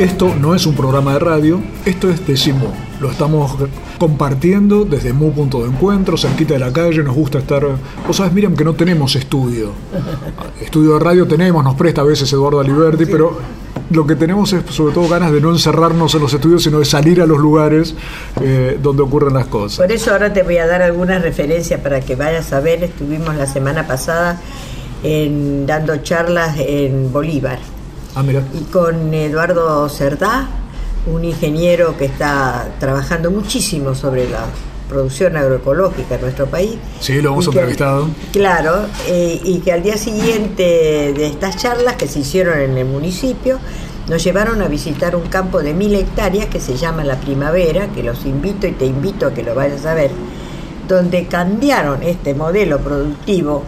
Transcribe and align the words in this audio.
Esto 0.00 0.34
no 0.34 0.54
es 0.54 0.64
un 0.64 0.74
programa 0.74 1.12
de 1.12 1.18
radio, 1.18 1.60
esto 1.84 2.08
es 2.08 2.26
Decimu. 2.26 2.68
Lo 3.02 3.10
estamos 3.10 3.54
compartiendo 3.98 4.86
desde 4.86 5.12
Mu 5.12 5.30
Punto 5.30 5.60
de 5.60 5.68
Encuentro, 5.68 6.16
cerquita 6.16 6.54
de 6.54 6.60
la 6.60 6.72
calle. 6.72 7.02
Nos 7.02 7.14
gusta 7.14 7.40
estar. 7.40 7.66
Vos 8.06 8.16
sabés, 8.16 8.32
Miriam, 8.32 8.56
que 8.56 8.64
no 8.64 8.72
tenemos 8.72 9.14
estudio. 9.14 9.72
Estudio 10.62 10.94
de 10.94 11.00
radio 11.00 11.28
tenemos, 11.28 11.62
nos 11.62 11.74
presta 11.74 12.00
a 12.00 12.04
veces 12.04 12.32
Eduardo 12.32 12.60
Aliberti, 12.60 13.04
pero 13.04 13.38
lo 13.90 14.06
que 14.06 14.16
tenemos 14.16 14.50
es 14.54 14.64
sobre 14.74 14.94
todo 14.94 15.06
ganas 15.06 15.32
de 15.32 15.40
no 15.42 15.50
encerrarnos 15.50 16.14
en 16.14 16.22
los 16.22 16.32
estudios, 16.32 16.62
sino 16.62 16.78
de 16.78 16.86
salir 16.86 17.20
a 17.20 17.26
los 17.26 17.36
lugares 17.36 17.94
eh, 18.40 18.78
donde 18.82 19.02
ocurren 19.02 19.34
las 19.34 19.48
cosas. 19.48 19.80
Por 19.80 19.92
eso 19.92 20.12
ahora 20.12 20.32
te 20.32 20.42
voy 20.42 20.56
a 20.56 20.66
dar 20.66 20.80
algunas 20.80 21.20
referencias 21.20 21.78
para 21.78 22.00
que 22.00 22.16
vayas 22.16 22.54
a 22.54 22.60
ver. 22.60 22.82
Estuvimos 22.84 23.36
la 23.36 23.46
semana 23.46 23.86
pasada 23.86 24.40
en, 25.02 25.66
dando 25.66 25.94
charlas 25.98 26.56
en 26.58 27.12
Bolívar. 27.12 27.58
Ah, 28.14 28.22
mira. 28.22 28.42
Y 28.54 28.64
con 28.64 29.12
Eduardo 29.14 29.88
Cerdá, 29.88 30.48
un 31.06 31.24
ingeniero 31.24 31.96
que 31.96 32.06
está 32.06 32.68
trabajando 32.78 33.30
muchísimo 33.30 33.94
sobre 33.94 34.28
la 34.28 34.46
producción 34.88 35.36
agroecológica 35.36 36.16
en 36.16 36.20
nuestro 36.22 36.46
país. 36.46 36.76
Sí, 36.98 37.22
lo 37.22 37.30
hemos 37.30 37.46
entrevistado. 37.46 38.08
Claro, 38.32 38.86
eh, 39.06 39.40
y 39.44 39.60
que 39.60 39.72
al 39.72 39.82
día 39.82 39.96
siguiente 39.96 41.12
de 41.12 41.26
estas 41.26 41.56
charlas 41.56 41.94
que 41.94 42.08
se 42.08 42.18
hicieron 42.20 42.58
en 42.58 42.76
el 42.76 42.86
municipio, 42.86 43.58
nos 44.08 44.24
llevaron 44.24 44.60
a 44.60 44.66
visitar 44.66 45.14
un 45.14 45.28
campo 45.28 45.62
de 45.62 45.72
mil 45.72 45.94
hectáreas 45.94 46.46
que 46.46 46.60
se 46.60 46.76
llama 46.76 47.04
La 47.04 47.20
Primavera, 47.20 47.86
que 47.94 48.02
los 48.02 48.26
invito 48.26 48.66
y 48.66 48.72
te 48.72 48.84
invito 48.84 49.28
a 49.28 49.32
que 49.32 49.44
lo 49.44 49.54
vayas 49.54 49.86
a 49.86 49.94
ver, 49.94 50.10
donde 50.88 51.26
cambiaron 51.26 52.02
este 52.02 52.34
modelo 52.34 52.80
productivo 52.80 53.62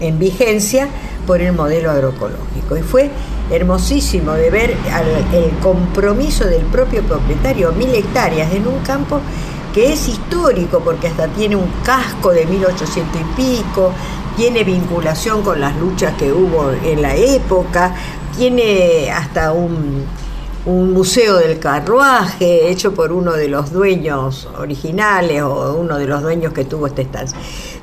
en 0.00 0.18
vigencia 0.18 0.88
por 1.26 1.40
el 1.40 1.52
modelo 1.52 1.90
agroecológico. 1.90 2.76
Y 2.76 2.82
fue 2.82 3.10
hermosísimo 3.50 4.32
de 4.32 4.50
ver 4.50 4.70
el 5.32 5.50
compromiso 5.60 6.44
del 6.44 6.62
propio 6.62 7.02
propietario, 7.02 7.72
mil 7.72 7.94
hectáreas 7.94 8.52
en 8.52 8.66
un 8.66 8.78
campo 8.80 9.20
que 9.72 9.92
es 9.92 10.08
histórico 10.08 10.80
porque 10.80 11.08
hasta 11.08 11.28
tiene 11.28 11.56
un 11.56 11.70
casco 11.84 12.30
de 12.30 12.44
1800 12.46 13.20
y 13.20 13.24
pico, 13.34 13.92
tiene 14.36 14.64
vinculación 14.64 15.42
con 15.42 15.60
las 15.60 15.76
luchas 15.76 16.14
que 16.16 16.32
hubo 16.32 16.70
en 16.84 17.02
la 17.02 17.14
época, 17.16 17.94
tiene 18.36 19.10
hasta 19.10 19.52
un, 19.52 20.04
un 20.64 20.92
museo 20.92 21.36
del 21.38 21.58
carruaje 21.58 22.70
hecho 22.70 22.94
por 22.94 23.10
uno 23.12 23.32
de 23.32 23.48
los 23.48 23.72
dueños 23.72 24.48
originales 24.58 25.42
o 25.42 25.74
uno 25.78 25.98
de 25.98 26.06
los 26.06 26.22
dueños 26.22 26.52
que 26.52 26.64
tuvo 26.64 26.86
esta 26.86 27.02
estancia. 27.02 27.36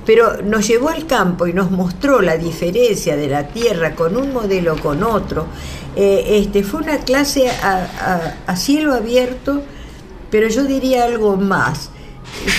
Pero 0.05 0.41
nos 0.43 0.65
llevó 0.67 0.89
al 0.89 1.05
campo 1.05 1.45
y 1.45 1.53
nos 1.53 1.71
mostró 1.71 2.21
la 2.21 2.37
diferencia 2.37 3.15
de 3.17 3.27
la 3.27 3.47
tierra 3.49 3.95
con 3.95 4.15
un 4.15 4.31
modelo 4.33 4.77
con 4.77 5.03
otro. 5.03 5.45
Eh, 5.95 6.39
este, 6.41 6.63
fue 6.63 6.81
una 6.81 6.99
clase 6.99 7.49
a- 7.49 7.87
a- 8.45 8.51
a 8.51 8.55
cielo 8.55 8.93
abierto 8.93 9.61
pero 10.31 10.47
yo 10.47 10.63
diría 10.63 11.05
algo 11.05 11.37
más. 11.37 11.89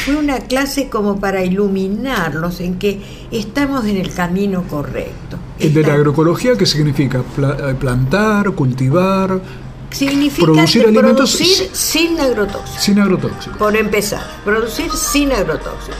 Fue 0.04 0.16
una 0.16 0.40
clase 0.40 0.88
como 0.88 1.20
para 1.20 1.44
iluminarlos 1.44 2.58
en 2.58 2.80
que 2.80 3.00
estamos 3.30 3.84
en 3.86 3.96
el 3.96 4.12
camino 4.12 4.64
correcto. 4.68 5.36
De 5.60 5.82
la 5.82 5.94
agroecología, 5.94 6.56
¿qué 6.56 6.66
significa? 6.66 7.18
Eh, 7.20 7.74
plantar, 7.78 8.50
cultivar, 8.56 9.40
Significa 9.90 10.44
producir 10.44 10.86
alimentos 10.86 11.36
producir 11.36 11.70
sin 11.72 12.20
agrotóxicos. 12.20 12.82
sin 12.82 12.98
agrotóxicos. 13.00 13.58
Por 13.58 13.76
empezar, 13.76 14.22
producir 14.44 14.90
sin 14.92 15.32
agrotóxicos, 15.32 15.98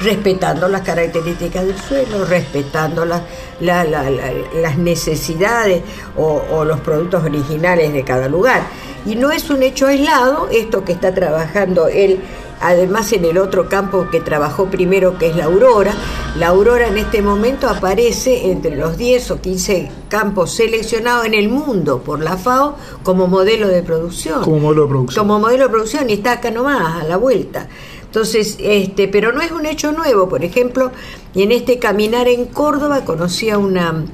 respetando 0.00 0.68
las 0.68 0.82
características 0.82 1.66
del 1.66 1.76
suelo, 1.78 2.24
respetando 2.24 3.04
la- 3.04 3.22
la- 3.60 3.84
la- 3.84 4.10
la- 4.10 4.32
las 4.60 4.78
necesidades 4.78 5.82
o, 6.16 6.42
o 6.52 6.64
los 6.64 6.80
productos 6.80 7.24
originales 7.24 7.92
de 7.92 8.04
cada 8.04 8.28
lugar. 8.28 8.62
Y 9.04 9.16
no 9.16 9.30
es 9.32 9.50
un 9.50 9.62
hecho 9.62 9.86
aislado 9.88 10.48
esto 10.50 10.84
que 10.84 10.92
está 10.92 11.12
trabajando 11.12 11.88
él, 11.88 12.20
además 12.60 13.12
en 13.12 13.24
el 13.24 13.36
otro 13.38 13.68
campo 13.68 14.06
que 14.12 14.20
trabajó 14.20 14.66
primero, 14.66 15.18
que 15.18 15.26
es 15.28 15.34
la 15.36 15.46
Aurora. 15.46 15.92
La 16.36 16.48
Aurora 16.48 16.86
en 16.86 16.96
este 16.98 17.20
momento 17.20 17.68
aparece 17.68 18.50
entre 18.52 18.76
los 18.76 18.96
10 18.96 19.32
o 19.32 19.40
15 19.40 19.90
campos 20.08 20.52
seleccionados 20.52 21.26
en 21.26 21.34
el 21.34 21.48
mundo 21.48 22.00
por 22.04 22.20
la 22.22 22.36
FAO 22.36 22.76
como 23.02 23.26
modelo 23.26 23.66
de 23.66 23.82
producción 23.82 24.42
Como 24.44 24.60
modelo 24.60 24.82
de 24.82 24.88
producción. 24.88 25.26
como 25.26 25.40
modelo 25.40 25.64
de 25.64 25.70
producción 25.70 26.08
y 26.08 26.12
está 26.14 26.32
acá 26.32 26.50
nomás, 26.52 27.02
a 27.02 27.04
la 27.04 27.16
vuelta. 27.16 27.66
Entonces, 28.12 28.58
este, 28.60 29.08
pero 29.08 29.32
no 29.32 29.40
es 29.40 29.52
un 29.52 29.64
hecho 29.64 29.90
nuevo. 29.90 30.28
Por 30.28 30.44
ejemplo, 30.44 30.92
en 31.34 31.50
este 31.50 31.78
caminar 31.78 32.28
en 32.28 32.44
Córdoba 32.44 33.06
conocí 33.06 33.48
a 33.48 33.56
una, 33.56 34.04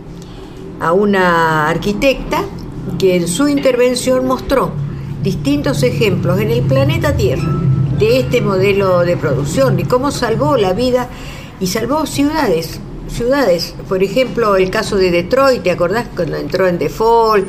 a 0.79 0.93
una 0.93 1.69
arquitecta 1.69 2.45
que 2.97 3.17
en 3.17 3.27
su 3.27 3.49
intervención 3.49 4.25
mostró 4.25 4.71
distintos 5.21 5.83
ejemplos 5.83 6.41
en 6.41 6.53
el 6.53 6.63
planeta 6.63 7.17
Tierra 7.17 7.43
de 7.99 8.21
este 8.21 8.41
modelo 8.41 9.01
de 9.01 9.17
producción 9.17 9.81
y 9.81 9.83
cómo 9.83 10.13
salvó 10.13 10.57
la 10.57 10.75
vida 10.75 11.09
y 11.59 11.67
salvó 11.67 12.07
ciudades. 12.07 12.79
Ciudades, 13.09 13.75
por 13.89 14.05
ejemplo, 14.05 14.55
el 14.55 14.71
caso 14.71 14.95
de 14.95 15.11
Detroit, 15.11 15.65
¿te 15.65 15.73
acordás 15.73 16.07
cuando 16.15 16.37
entró 16.37 16.69
en 16.69 16.79
default? 16.79 17.49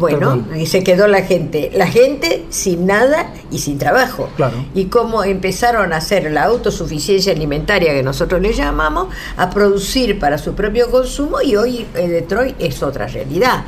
Bueno, 0.00 0.44
se 0.66 0.82
quedó 0.82 1.06
la 1.06 1.22
gente, 1.22 1.70
la 1.74 1.86
gente 1.86 2.44
sin 2.48 2.86
nada 2.86 3.32
y 3.50 3.58
sin 3.58 3.78
trabajo. 3.78 4.28
Claro. 4.36 4.64
Y 4.74 4.86
cómo 4.86 5.22
empezaron 5.24 5.92
a 5.92 5.98
hacer 5.98 6.30
la 6.30 6.44
autosuficiencia 6.44 7.32
alimentaria 7.32 7.92
que 7.92 8.02
nosotros 8.02 8.40
le 8.40 8.52
llamamos, 8.52 9.08
a 9.36 9.50
producir 9.50 10.18
para 10.18 10.38
su 10.38 10.54
propio 10.54 10.90
consumo 10.90 11.40
y 11.42 11.56
hoy 11.56 11.86
eh, 11.94 12.08
Detroit 12.08 12.56
es 12.58 12.82
otra 12.82 13.06
realidad. 13.06 13.64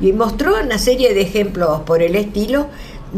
Y 0.00 0.12
mostró 0.12 0.54
una 0.60 0.78
serie 0.78 1.14
de 1.14 1.20
ejemplos 1.20 1.82
por 1.82 2.02
el 2.02 2.16
estilo 2.16 2.66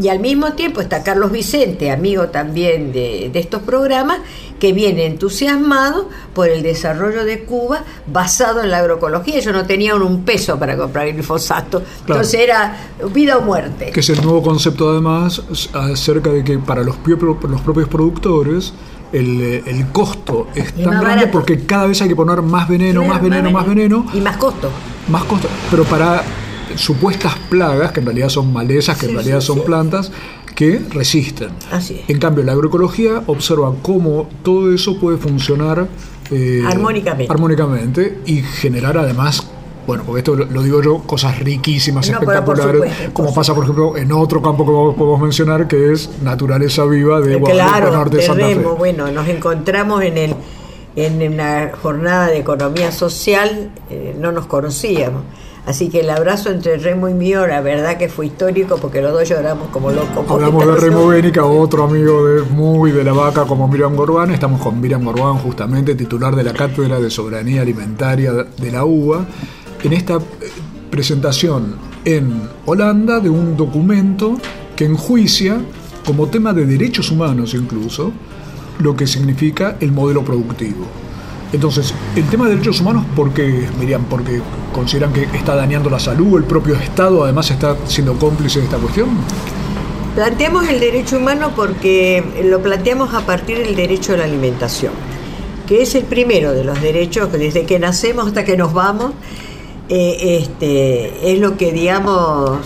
y 0.01 0.09
al 0.09 0.21
mismo 0.21 0.53
tiempo 0.53 0.81
está 0.81 1.03
Carlos 1.03 1.33
Vicente, 1.33 1.91
amigo 1.91 2.29
también 2.29 2.93
de, 2.93 3.31
de 3.33 3.39
estos 3.39 3.63
programas, 3.63 4.19
que 4.59 4.73
viene 4.73 5.07
entusiasmado 5.07 6.09
por 6.35 6.49
el 6.49 6.63
desarrollo 6.63 7.25
de 7.25 7.45
Cuba 7.45 7.83
basado 8.07 8.63
en 8.63 8.71
la 8.71 8.79
agroecología. 8.79 9.37
Ellos 9.37 9.53
no 9.55 9.67
tenían 9.67 10.01
un 10.03 10.25
peso 10.25 10.59
para 10.59 10.77
comprar 10.77 11.13
glifosato, 11.13 11.83
entonces 12.01 12.41
era 12.41 12.77
vida 13.15 13.39
o 13.39 13.43
muerte. 13.43 13.91
Que 13.93 14.01
es 14.01 14.09
el 14.11 14.23
nuevo 14.23 14.43
concepto 14.43 14.91
además 14.91 15.43
acerca 15.75 16.31
de 16.31 16.43
que 16.45 16.59
para 16.59 16.83
los, 16.83 16.97
pio- 16.97 17.39
los 17.49 17.61
propios 17.61 17.89
productores 17.89 18.73
el, 19.13 19.41
eh, 19.41 19.63
el 19.67 19.87
costo 19.93 20.49
es 20.55 20.73
tan 20.75 20.85
grande 20.85 21.07
barato. 21.09 21.31
porque 21.31 21.65
cada 21.65 21.87
vez 21.87 22.03
hay 22.03 22.09
que 22.09 22.17
poner 22.17 22.43
más 22.43 22.69
veneno, 22.69 23.01
Claro, 23.03 23.15
más 23.15 23.23
veneno, 23.23 23.51
más 23.51 23.67
veneno, 23.67 24.07
Y 24.13 24.21
más 24.21 24.37
costo. 24.37 24.69
más 25.09 25.25
costo. 25.25 25.49
Pero 25.71 25.85
para 25.85 26.23
supuestas 26.75 27.35
plagas, 27.49 27.93
que 27.93 28.01
en 28.01 28.07
realidad 28.07 28.29
son 28.29 28.53
malezas, 28.53 28.99
que 28.99 29.07
en 29.07 29.15
realidad 29.15 29.41
sí, 29.41 29.47
son 29.47 29.59
sí. 29.59 29.63
plantas, 29.65 30.11
que 30.57 30.81
resisten. 30.91 31.51
Así 31.71 32.01
es. 32.03 32.11
En 32.11 32.19
cambio, 32.19 32.43
la 32.43 32.53
agroecología 32.53 33.23
observa 33.27 33.73
cómo 33.83 34.29
todo 34.43 34.73
eso 34.75 34.99
puede 34.99 35.19
funcionar 35.19 35.87
eh, 36.33 36.63
Armónicamente. 36.67 37.33
armónicamente 37.33 38.19
y 38.27 38.43
generar 38.43 38.99
además, 38.99 39.47
bueno, 39.87 40.03
porque 40.05 40.19
esto 40.21 40.35
lo, 40.35 40.63
digo 40.63 40.83
yo, 40.83 40.99
cosas 41.03 41.39
riquísimas, 41.39 42.09
No, 42.11 42.15
espectaculares, 42.15 42.73
supuesto, 42.73 43.11
como 43.13 43.33
pasa, 43.33 43.55
por 43.55 43.63
ejemplo, 43.63 43.97
en 43.97 44.11
otro 44.11 44.43
campo 44.43 44.65
que 44.65 44.73
vos- 44.73 44.97
podemos 44.97 45.21
mencionar, 45.21 45.69
que 45.69 45.93
es 45.93 46.11
naturaleza 46.23 46.85
viva 46.87 47.21
de 47.21 47.37
Guadalupe 47.37 47.53
claro, 47.53 47.93
Norte 47.93 48.17
de 48.17 48.23
Santa 48.25 48.47
Fe. 48.47 48.55
Bueno, 48.57 49.13
nos 49.13 49.29
encontramos 49.29 50.03
en 50.03 50.19
el 50.19 50.35
en 50.97 51.35
una 51.35 51.73
jornada 51.83 52.29
de 52.29 52.39
economía 52.39 52.91
social, 52.91 53.71
eh, 53.91 54.17
no 54.19 54.33
nos 54.33 54.47
conocíamos. 54.47 55.23
Así 55.67 55.89
que 55.89 56.01
el 56.01 56.11
abrazo 56.11 56.51
entre 56.51 56.79
Remo 56.79 57.09
y 57.09 57.15
mío, 57.15 57.45
la 57.45 57.61
verdad 57.61 57.99
que 57.99 58.09
fue 58.09 58.27
histórico 58.27 58.79
porque 58.81 59.03
los 59.03 59.13
dos 59.13 59.29
lloramos 59.29 59.69
como 59.71 59.91
locos. 59.91 60.25
Hablamos 60.31 60.65
de 60.65 60.77
Remo. 60.77 61.09
Bénica, 61.09 61.45
otro 61.45 61.83
amigo 61.83 62.25
de 62.25 62.43
muy 62.43 62.93
de 62.93 63.03
la 63.03 63.13
vaca 63.13 63.45
como 63.47 63.67
Miriam 63.67 63.97
Gorbán. 63.97 64.31
Estamos 64.31 64.61
con 64.61 64.81
Miriam 64.81 65.05
Gorbán, 65.05 65.39
justamente 65.39 65.97
titular 65.97 66.37
de 66.37 66.45
la 66.45 66.53
Cátedra 66.53 67.01
de 67.01 67.11
Soberanía 67.11 67.63
Alimentaria 67.63 68.33
de 68.33 68.71
la 68.71 68.85
UBA, 68.85 69.27
en 69.83 69.93
esta 69.93 70.15
eh, 70.15 70.21
presentación 70.89 71.75
en 72.05 72.43
Holanda 72.65 73.19
de 73.19 73.29
un 73.29 73.57
documento 73.57 74.39
que 74.77 74.85
enjuicia, 74.85 75.61
como 76.05 76.29
tema 76.29 76.53
de 76.53 76.65
derechos 76.65 77.11
humanos 77.11 77.55
incluso, 77.55 78.13
lo 78.79 78.95
que 78.95 79.09
significa 79.09 79.77
el 79.81 79.91
modelo 79.91 80.25
productivo. 80.25 80.87
Entonces, 81.57 81.95
el 82.15 82.29
tema 82.29 82.45
de 82.45 82.51
derechos 82.51 82.83
humanos, 82.83 83.07
¿por 83.17 83.33
qué, 83.33 83.67
Miriam? 83.81 84.05
¿Porque 84.11 84.43
consideran 84.75 85.11
que 85.15 85.23
está 85.23 85.57
dañando 85.57 85.89
la 85.89 85.99
salud? 85.99 86.37
¿El 86.37 86.45
propio 86.45 86.75
Estado 86.75 87.25
además 87.25 87.51
está 87.51 87.79
siendo 87.87 88.13
cómplice 88.19 88.59
de 88.59 88.67
esta 88.67 88.77
cuestión? 88.77 89.09
Planteamos 90.15 90.69
el 90.69 90.79
derecho 90.81 91.17
humano 91.17 91.53
porque 91.57 92.23
lo 92.45 92.61
planteamos 92.61 93.15
a 93.15 93.25
partir 93.25 93.57
del 93.57 93.75
derecho 93.75 94.13
a 94.13 94.19
la 94.19 94.25
alimentación, 94.25 94.93
que 95.67 95.81
es 95.81 95.95
el 95.95 96.05
primero 96.05 96.53
de 96.53 96.63
los 96.63 96.79
derechos 96.83 97.29
que 97.29 97.39
desde 97.39 97.65
que 97.65 97.79
nacemos 97.79 98.27
hasta 98.27 98.45
que 98.45 98.59
nos 98.59 98.75
vamos, 98.75 99.13
eh, 99.89 100.43
este, 100.43 101.33
es 101.33 101.41
lo 101.41 101.57
que, 101.57 101.73
digamos, 101.73 102.61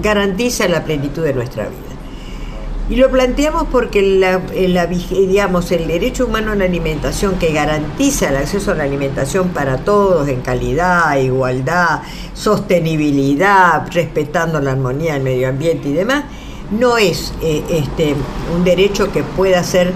garantiza 0.00 0.68
la 0.68 0.84
plenitud 0.84 1.24
de 1.24 1.34
nuestra 1.34 1.64
vida. 1.64 1.87
Y 2.90 2.96
lo 2.96 3.10
planteamos 3.10 3.64
porque 3.70 4.00
la, 4.00 4.38
digamos, 4.86 5.70
el 5.72 5.86
derecho 5.86 6.24
humano 6.24 6.52
a 6.52 6.54
la 6.54 6.64
alimentación 6.64 7.38
que 7.38 7.52
garantiza 7.52 8.30
el 8.30 8.36
acceso 8.36 8.72
a 8.72 8.76
la 8.76 8.84
alimentación 8.84 9.50
para 9.50 9.76
todos 9.78 10.26
en 10.28 10.40
calidad, 10.40 11.14
igualdad, 11.18 12.00
sostenibilidad, 12.32 13.86
respetando 13.92 14.58
la 14.60 14.72
armonía 14.72 15.14
del 15.14 15.22
medio 15.22 15.50
ambiente 15.50 15.90
y 15.90 15.92
demás, 15.92 16.24
no 16.70 16.96
es 16.96 17.34
eh, 17.42 17.62
este, 17.68 18.14
un 18.56 18.64
derecho 18.64 19.12
que 19.12 19.22
pueda 19.22 19.62
ser, 19.62 19.92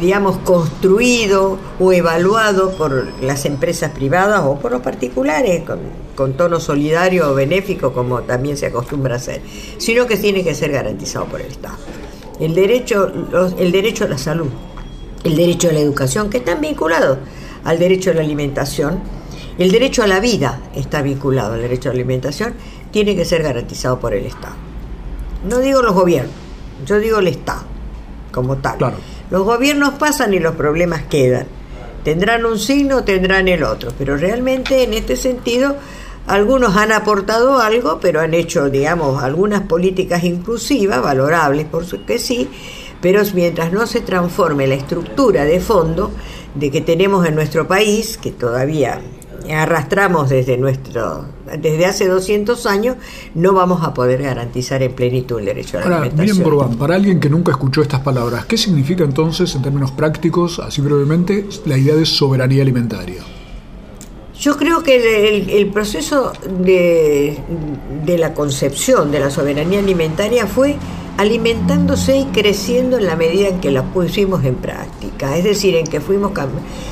digamos, 0.00 0.38
construido 0.38 1.58
o 1.78 1.92
evaluado 1.92 2.72
por 2.72 3.08
las 3.22 3.44
empresas 3.44 3.92
privadas 3.92 4.42
o 4.44 4.58
por 4.58 4.72
los 4.72 4.82
particulares, 4.82 5.64
con, 5.64 5.78
con 6.14 6.34
tono 6.34 6.60
solidario 6.60 7.30
o 7.30 7.34
benéfico, 7.34 7.92
como 7.92 8.22
también 8.22 8.56
se 8.56 8.66
acostumbra 8.66 9.14
a 9.14 9.16
hacer, 9.16 9.40
sino 9.78 10.06
que 10.06 10.16
tiene 10.16 10.44
que 10.44 10.54
ser 10.54 10.72
garantizado 10.72 11.26
por 11.26 11.40
el 11.40 11.48
Estado. 11.48 11.76
El 12.38 12.54
derecho, 12.54 13.10
el 13.58 13.72
derecho 13.72 14.04
a 14.04 14.08
la 14.08 14.18
salud, 14.18 14.48
el 15.24 15.36
derecho 15.36 15.68
a 15.68 15.72
la 15.72 15.80
educación, 15.80 16.30
que 16.30 16.38
están 16.38 16.60
vinculados 16.60 17.18
al 17.64 17.78
derecho 17.78 18.10
a 18.10 18.14
la 18.14 18.20
alimentación, 18.20 19.00
el 19.58 19.70
derecho 19.70 20.02
a 20.02 20.06
la 20.06 20.20
vida 20.20 20.60
está 20.74 21.02
vinculado 21.02 21.54
al 21.54 21.60
derecho 21.60 21.90
a 21.90 21.92
la 21.92 21.98
alimentación, 21.98 22.54
tiene 22.90 23.14
que 23.14 23.24
ser 23.24 23.42
garantizado 23.42 24.00
por 24.00 24.14
el 24.14 24.24
Estado. 24.24 24.54
No 25.46 25.58
digo 25.58 25.82
los 25.82 25.94
gobiernos, 25.94 26.34
yo 26.86 26.98
digo 26.98 27.18
el 27.18 27.28
Estado 27.28 27.62
como 28.32 28.56
tal. 28.56 28.78
Los 29.30 29.44
gobiernos 29.44 29.94
pasan 29.94 30.34
y 30.34 30.40
los 30.40 30.56
problemas 30.56 31.02
quedan. 31.02 31.46
Tendrán 32.04 32.46
un 32.46 32.58
signo, 32.58 33.04
tendrán 33.04 33.46
el 33.46 33.62
otro, 33.62 33.92
pero 33.96 34.16
realmente 34.16 34.82
en 34.82 34.94
este 34.94 35.16
sentido 35.16 35.76
algunos 36.26 36.76
han 36.76 36.92
aportado 36.92 37.58
algo, 37.58 37.98
pero 38.00 38.20
han 38.20 38.34
hecho, 38.34 38.70
digamos, 38.70 39.22
algunas 39.22 39.62
políticas 39.62 40.24
inclusivas, 40.24 41.02
valorables, 41.02 41.66
por 41.66 41.84
su 41.84 42.04
que 42.04 42.18
sí, 42.18 42.48
pero 43.00 43.22
mientras 43.34 43.72
no 43.72 43.86
se 43.86 44.00
transforme 44.00 44.66
la 44.66 44.74
estructura 44.74 45.44
de 45.44 45.60
fondo 45.60 46.10
de 46.54 46.70
que 46.70 46.80
tenemos 46.80 47.26
en 47.26 47.34
nuestro 47.34 47.68
país, 47.68 48.18
que 48.18 48.32
todavía 48.32 49.00
arrastramos 49.52 50.28
desde 50.28 50.56
nuestro 50.56 51.24
desde 51.58 51.86
hace 51.86 52.06
200 52.06 52.66
años 52.66 52.96
no 53.34 53.52
vamos 53.52 53.82
a 53.82 53.92
poder 53.94 54.22
garantizar 54.22 54.82
en 54.82 54.92
plenitud 54.92 55.40
el 55.40 55.46
derecho 55.46 55.78
a 55.78 55.80
la 55.80 55.86
Ahora, 55.86 55.96
alimentación. 56.06 56.76
para 56.76 56.94
alguien 56.94 57.20
que 57.20 57.28
nunca 57.28 57.52
escuchó 57.52 57.82
estas 57.82 58.00
palabras, 58.00 58.44
¿qué 58.44 58.56
significa 58.56 59.04
entonces 59.04 59.54
en 59.54 59.62
términos 59.62 59.90
prácticos, 59.90 60.58
así 60.58 60.80
brevemente, 60.80 61.46
la 61.66 61.76
idea 61.76 61.94
de 61.94 62.06
soberanía 62.06 62.62
alimentaria? 62.62 63.22
Yo 64.38 64.56
creo 64.56 64.82
que 64.82 65.44
el, 65.58 65.66
proceso 65.66 66.32
de, 66.62 67.38
de 68.06 68.18
la 68.18 68.32
concepción 68.32 69.10
de 69.10 69.20
la 69.20 69.30
soberanía 69.30 69.80
alimentaria 69.80 70.46
fue 70.46 70.76
alimentándose 71.16 72.18
y 72.18 72.24
creciendo 72.26 72.98
en 72.98 73.06
la 73.06 73.16
medida 73.16 73.48
en 73.48 73.60
que 73.60 73.70
la 73.70 73.82
pusimos 73.82 74.44
en 74.44 74.54
práctica. 74.54 75.36
Es 75.36 75.44
decir, 75.44 75.76
en 75.76 75.86
que 75.86 76.00
fuimos 76.00 76.32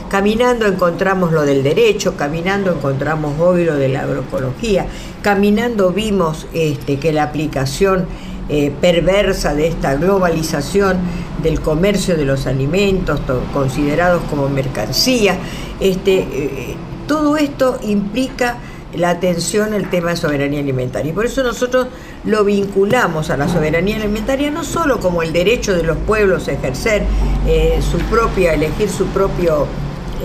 caminando 0.08 0.66
encontramos 0.66 1.32
lo 1.32 1.42
del 1.42 1.62
derecho, 1.62 2.16
caminando 2.16 2.72
encontramos 2.72 3.38
hoy 3.40 3.64
lo 3.64 3.76
de 3.76 3.88
la 3.88 4.02
agroecología, 4.02 4.86
caminando 5.22 5.92
vimos 5.92 6.46
este, 6.52 6.98
que 6.98 7.12
la 7.12 7.24
aplicación 7.24 8.06
eh, 8.50 8.72
perversa 8.80 9.54
de 9.54 9.66
esta 9.66 9.94
globalización 9.96 10.96
del 11.42 11.60
comercio 11.60 12.16
de 12.16 12.24
los 12.24 12.46
alimentos 12.46 13.20
considerados 13.52 14.22
como 14.30 14.48
mercancía, 14.48 15.38
este, 15.80 16.18
eh, 16.20 16.76
todo 17.06 17.36
esto 17.36 17.78
implica 17.82 18.58
la 18.94 19.10
atención 19.10 19.74
al 19.74 19.90
tema 19.90 20.10
de 20.10 20.16
soberanía 20.16 20.60
alimentaria. 20.60 21.10
Y 21.10 21.14
por 21.14 21.26
eso 21.26 21.42
nosotros 21.42 21.88
lo 22.24 22.44
vinculamos 22.44 23.30
a 23.30 23.36
la 23.36 23.48
soberanía 23.48 23.96
alimentaria 23.96 24.50
no 24.50 24.64
solo 24.64 25.00
como 25.00 25.22
el 25.22 25.32
derecho 25.32 25.74
de 25.74 25.82
los 25.82 25.98
pueblos 25.98 26.48
a 26.48 26.52
ejercer 26.52 27.02
eh, 27.46 27.80
su 27.90 27.98
propia, 27.98 28.54
elegir 28.54 28.88
su 28.88 29.06
propio 29.06 29.66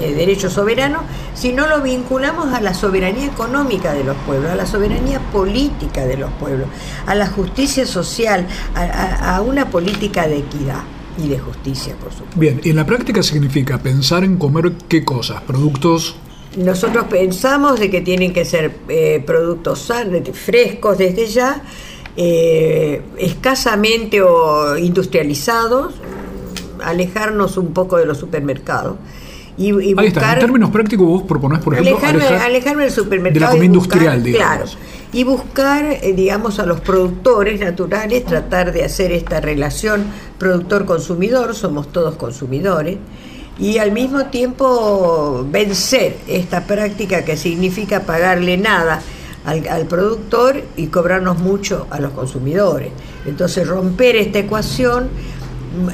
eh, 0.01 0.13
derecho 0.13 0.49
soberano, 0.49 1.01
sino 1.35 1.67
lo 1.67 1.81
vinculamos 1.81 2.53
a 2.53 2.61
la 2.61 2.73
soberanía 2.73 3.25
económica 3.25 3.93
de 3.93 4.03
los 4.03 4.15
pueblos, 4.25 4.51
a 4.51 4.55
la 4.55 4.65
soberanía 4.65 5.19
política 5.31 6.05
de 6.05 6.17
los 6.17 6.31
pueblos, 6.33 6.67
a 7.05 7.15
la 7.15 7.27
justicia 7.27 7.85
social, 7.85 8.47
a, 8.75 9.35
a 9.35 9.41
una 9.41 9.69
política 9.69 10.27
de 10.27 10.39
equidad 10.39 10.81
y 11.17 11.27
de 11.27 11.37
justicia, 11.37 11.95
por 11.95 12.11
supuesto. 12.11 12.39
Bien, 12.39 12.59
y 12.63 12.71
en 12.71 12.75
la 12.75 12.85
práctica 12.85 13.21
significa 13.21 13.77
pensar 13.77 14.23
en 14.23 14.37
comer 14.37 14.73
qué 14.87 15.03
cosas, 15.03 15.41
productos 15.43 16.15
nosotros 16.57 17.05
pensamos 17.09 17.79
de 17.79 17.89
que 17.89 18.01
tienen 18.01 18.33
que 18.33 18.45
ser 18.45 18.71
eh, 18.87 19.23
productos 19.25 19.79
sanos, 19.79 20.21
frescos 20.33 20.97
desde 20.97 21.27
ya, 21.27 21.63
eh, 22.15 23.01
escasamente 23.17 24.21
o 24.21 24.77
industrializados, 24.77 25.95
alejarnos 26.83 27.57
un 27.57 27.73
poco 27.73 27.97
de 27.97 28.05
los 28.05 28.17
supermercados. 28.17 28.97
Y, 29.55 29.71
Ahí 29.99 30.07
está. 30.07 30.33
En 30.33 30.39
términos 30.39 30.71
prácticos 30.71 31.07
vos 31.07 31.23
proponés, 31.23 31.59
por 31.59 31.75
ejemplo, 31.75 31.95
alejarme, 32.41 32.83
del 32.83 32.91
supermercado. 32.91 33.33
De 33.33 33.39
la 33.39 33.49
comida 33.51 33.65
industrial, 33.65 34.23
digamos. 34.23 34.71
Claro. 34.71 34.71
Y 35.13 35.23
buscar, 35.23 35.85
eh, 35.85 36.13
digamos, 36.15 36.57
a 36.57 36.65
los 36.65 36.81
productores 36.81 37.59
naturales, 37.59 38.25
tratar 38.25 38.71
de 38.71 38.83
hacer 38.83 39.11
esta 39.11 39.39
relación 39.41 40.05
productor-consumidor, 40.39 41.53
somos 41.53 41.91
todos 41.91 42.15
consumidores 42.15 42.97
y 43.59 43.77
al 43.77 43.91
mismo 43.91 44.25
tiempo 44.25 45.45
vencer 45.49 46.17
esta 46.27 46.65
práctica 46.65 47.23
que 47.23 47.37
significa 47.37 48.01
pagarle 48.01 48.57
nada 48.57 49.01
al, 49.45 49.85
productor 49.85 50.63
y 50.75 50.87
cobrarnos 50.87 51.39
mucho 51.39 51.87
a 51.89 51.99
los 51.99 52.13
consumidores. 52.13 52.89
Entonces 53.25 53.67
romper 53.67 54.15
esta 54.15 54.39
ecuación, 54.39 55.09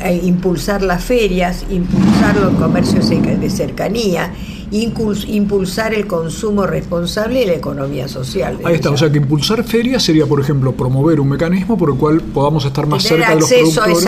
e 0.04 0.14
impulsar 0.14 0.82
las 0.82 1.04
ferias, 1.04 1.66
impulsar 1.70 2.36
los 2.36 2.54
comercios 2.56 3.10
de 3.10 3.50
cercanía 3.50 4.34
impulsar 4.72 5.94
el 5.94 6.06
consumo 6.08 6.66
responsable 6.66 7.42
y 7.42 7.46
la 7.46 7.54
economía 7.54 8.08
social. 8.08 8.60
Ahí 8.64 8.76
está, 8.76 8.92
o 8.92 8.98
sea 8.98 9.12
que 9.12 9.18
impulsar 9.18 9.64
ferias 9.64 10.04
sería, 10.04 10.26
por 10.26 10.40
ejemplo, 10.40 10.74
promover 10.74 11.20
un 11.20 11.30
mecanismo 11.30 11.78
por 11.78 11.90
el 11.90 11.96
cual 11.96 12.22
podamos 12.22 12.66
estar 12.66 12.86
más 12.88 13.04
cerca 13.04 13.30
de 13.30 13.40
los 13.40 13.50
productores. 13.50 14.06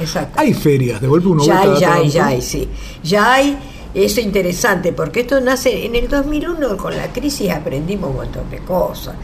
Exacto, 0.00 0.40
Hay 0.40 0.54
ferias, 0.54 1.00
de 1.00 1.08
golpe 1.08 1.28
uno 1.28 1.44
Ya 1.44 1.60
hay, 1.60 1.80
ya 1.80 1.94
hay, 1.94 2.10
ya 2.10 2.26
hay, 2.26 2.42
sí. 2.42 2.68
Ya 3.02 3.34
hay, 3.34 3.58
eso 3.94 4.20
interesante, 4.20 4.92
porque 4.92 5.20
esto 5.20 5.40
nace 5.40 5.86
en 5.86 5.94
el 5.94 6.08
2001 6.08 6.76
con 6.76 6.96
la 6.96 7.10
crisis 7.12 7.50
aprendimos 7.50 8.10
un 8.10 8.16
montón 8.16 8.50
de 8.50 8.58
cosas. 8.58 9.14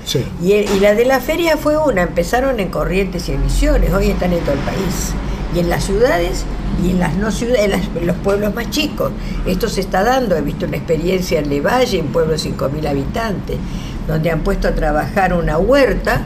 Y, 0.43 0.53
y 0.53 0.81
la 0.81 0.95
de 0.95 1.05
la 1.05 1.21
feria 1.21 1.57
fue 1.57 1.77
una, 1.77 2.03
empezaron 2.03 2.59
en 2.59 2.71
Corrientes 2.71 3.29
y 3.29 3.33
en 3.33 3.43
Misiones, 3.43 3.93
hoy 3.93 4.11
están 4.11 4.33
en 4.33 4.41
todo 4.41 4.53
el 4.53 4.61
país. 4.61 5.13
Y 5.55 5.61
en 5.61 5.71
las 5.71 5.85
ciudades 5.85 6.45
y 6.83 6.91
en 6.91 6.99
las 6.99 7.17
no 7.17 7.31
ciudades, 7.31 7.83
en, 7.95 8.07
los 8.07 8.17
pueblos 8.17 8.55
más 8.55 8.71
chicos. 8.71 9.13
Esto 9.47 9.69
se 9.69 9.81
está 9.81 10.03
dando, 10.03 10.37
he 10.37 10.41
visto 10.41 10.67
una 10.67 10.77
experiencia 10.77 11.39
en 11.39 11.49
Levalle, 11.49 11.99
en 11.99 12.09
pueblo 12.09 12.33
de 12.33 12.39
5.000 12.39 12.89
habitantes, 12.89 13.57
donde 14.07 14.31
han 14.31 14.41
puesto 14.41 14.69
a 14.69 14.75
trabajar 14.75 15.35
una 15.35 15.59
huerta 15.59 16.23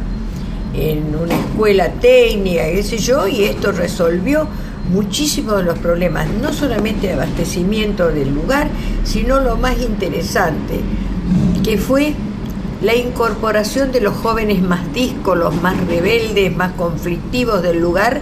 en 0.75 1.15
una 1.15 1.35
escuela 1.35 1.91
técnica, 1.93 2.65
qué 2.65 2.83
sé 2.83 2.99
yo, 2.99 3.27
y 3.27 3.45
esto 3.45 3.73
resolvió 3.73 4.47
muchísimos 4.93 5.59
de 5.59 5.65
los 5.65 5.79
problemas, 5.79 6.29
no 6.43 6.53
solamente 6.53 7.09
de 7.09 7.15
abastecimiento 7.15 8.09
del 8.09 8.35
lugar, 8.35 8.69
sino 9.05 9.41
lo 9.41 9.57
más 9.57 9.79
interesante, 9.81 10.81
que 11.63 11.79
fue 11.79 12.15
la 12.83 12.95
incorporación 12.95 13.91
de 13.93 14.01
los 14.01 14.15
jóvenes 14.15 14.63
más 14.63 14.93
díscolos, 14.95 15.61
más 15.63 15.77
rebeldes, 15.87 16.57
más 16.57 16.73
conflictivos 16.73 17.63
del 17.63 17.81
lugar 17.81 18.21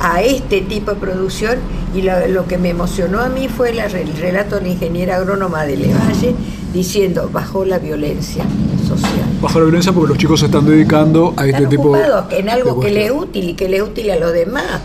a 0.00 0.22
este 0.22 0.60
tipo 0.60 0.92
de 0.92 1.00
producción 1.00 1.56
y 1.94 2.02
lo, 2.02 2.46
que 2.46 2.58
me 2.58 2.70
emocionó 2.70 3.20
a 3.20 3.28
mí 3.28 3.48
fue 3.48 3.70
el 3.70 4.16
relato 4.16 4.56
de 4.56 4.62
la 4.62 4.68
ingeniera 4.68 5.16
agrónoma 5.16 5.64
de 5.64 5.76
Levalle 5.76 6.34
diciendo 6.72 7.30
bajó 7.32 7.64
la 7.64 7.78
violencia 7.78 8.44
social. 8.86 9.24
Bajó 9.40 9.60
la 9.60 9.64
violencia 9.66 9.92
porque 9.92 10.08
los 10.08 10.18
chicos 10.18 10.40
se 10.40 10.46
están 10.46 10.66
dedicando 10.66 11.34
a 11.36 11.46
este 11.46 11.66
tipo 11.66 11.96
de... 11.96 12.04
en 12.30 12.48
algo 12.48 12.80
que 12.80 12.90
le 12.90 13.06
es 13.06 13.10
útil 13.12 13.50
y 13.50 13.54
que 13.54 13.68
le 13.68 13.78
es 13.78 13.82
útil 13.82 14.10
a 14.10 14.16
los 14.16 14.32
demás. 14.32 14.80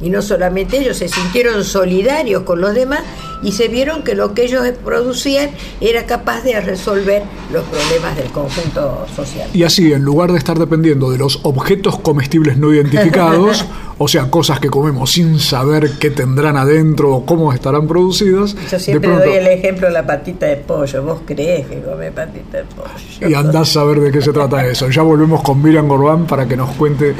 Y 0.00 0.10
no 0.10 0.20
solamente 0.20 0.78
ellos, 0.78 0.98
se 0.98 1.08
sintieron 1.08 1.64
solidarios 1.64 2.42
con 2.42 2.60
los 2.60 2.74
demás 2.74 3.00
y 3.42 3.52
se 3.52 3.68
vieron 3.68 4.02
que 4.02 4.14
lo 4.14 4.34
que 4.34 4.44
ellos 4.44 4.62
producían 4.84 5.50
era 5.80 6.06
capaz 6.06 6.42
de 6.42 6.60
resolver 6.60 7.22
los 7.52 7.64
problemas 7.64 8.16
del 8.16 8.30
conjunto 8.30 9.06
social. 9.14 9.48
Y 9.52 9.62
así, 9.62 9.92
en 9.92 10.02
lugar 10.02 10.32
de 10.32 10.38
estar 10.38 10.58
dependiendo 10.58 11.10
de 11.10 11.18
los 11.18 11.40
objetos 11.42 11.98
comestibles 11.98 12.56
no 12.56 12.72
identificados, 12.72 13.64
o 13.98 14.08
sea, 14.08 14.30
cosas 14.30 14.60
que 14.60 14.68
comemos 14.68 15.12
sin 15.12 15.38
saber 15.38 15.92
qué 15.98 16.10
tendrán 16.10 16.56
adentro 16.56 17.14
o 17.14 17.26
cómo 17.26 17.52
estarán 17.52 17.86
producidas. 17.86 18.56
Yo 18.70 18.78
siempre 18.78 19.10
doy 19.10 19.34
el 19.34 19.46
ejemplo 19.46 19.86
de 19.86 19.92
la 19.92 20.06
patita 20.06 20.46
de 20.46 20.56
pollo. 20.56 21.02
¿Vos 21.02 21.20
crees 21.26 21.66
que 21.66 21.80
come 21.80 22.10
patita 22.10 22.58
de 22.58 22.64
pollo? 22.64 23.28
Y 23.28 23.34
andás 23.34 23.76
a 23.76 23.84
ver 23.84 24.00
de 24.00 24.10
qué 24.10 24.20
se 24.20 24.32
trata 24.32 24.66
eso. 24.66 24.90
Ya 24.90 25.02
volvemos 25.02 25.42
con 25.42 25.62
Miriam 25.62 25.88
Gorbán 25.88 26.26
para 26.26 26.46
que 26.46 26.56
nos 26.56 26.70
cuente 26.76 27.14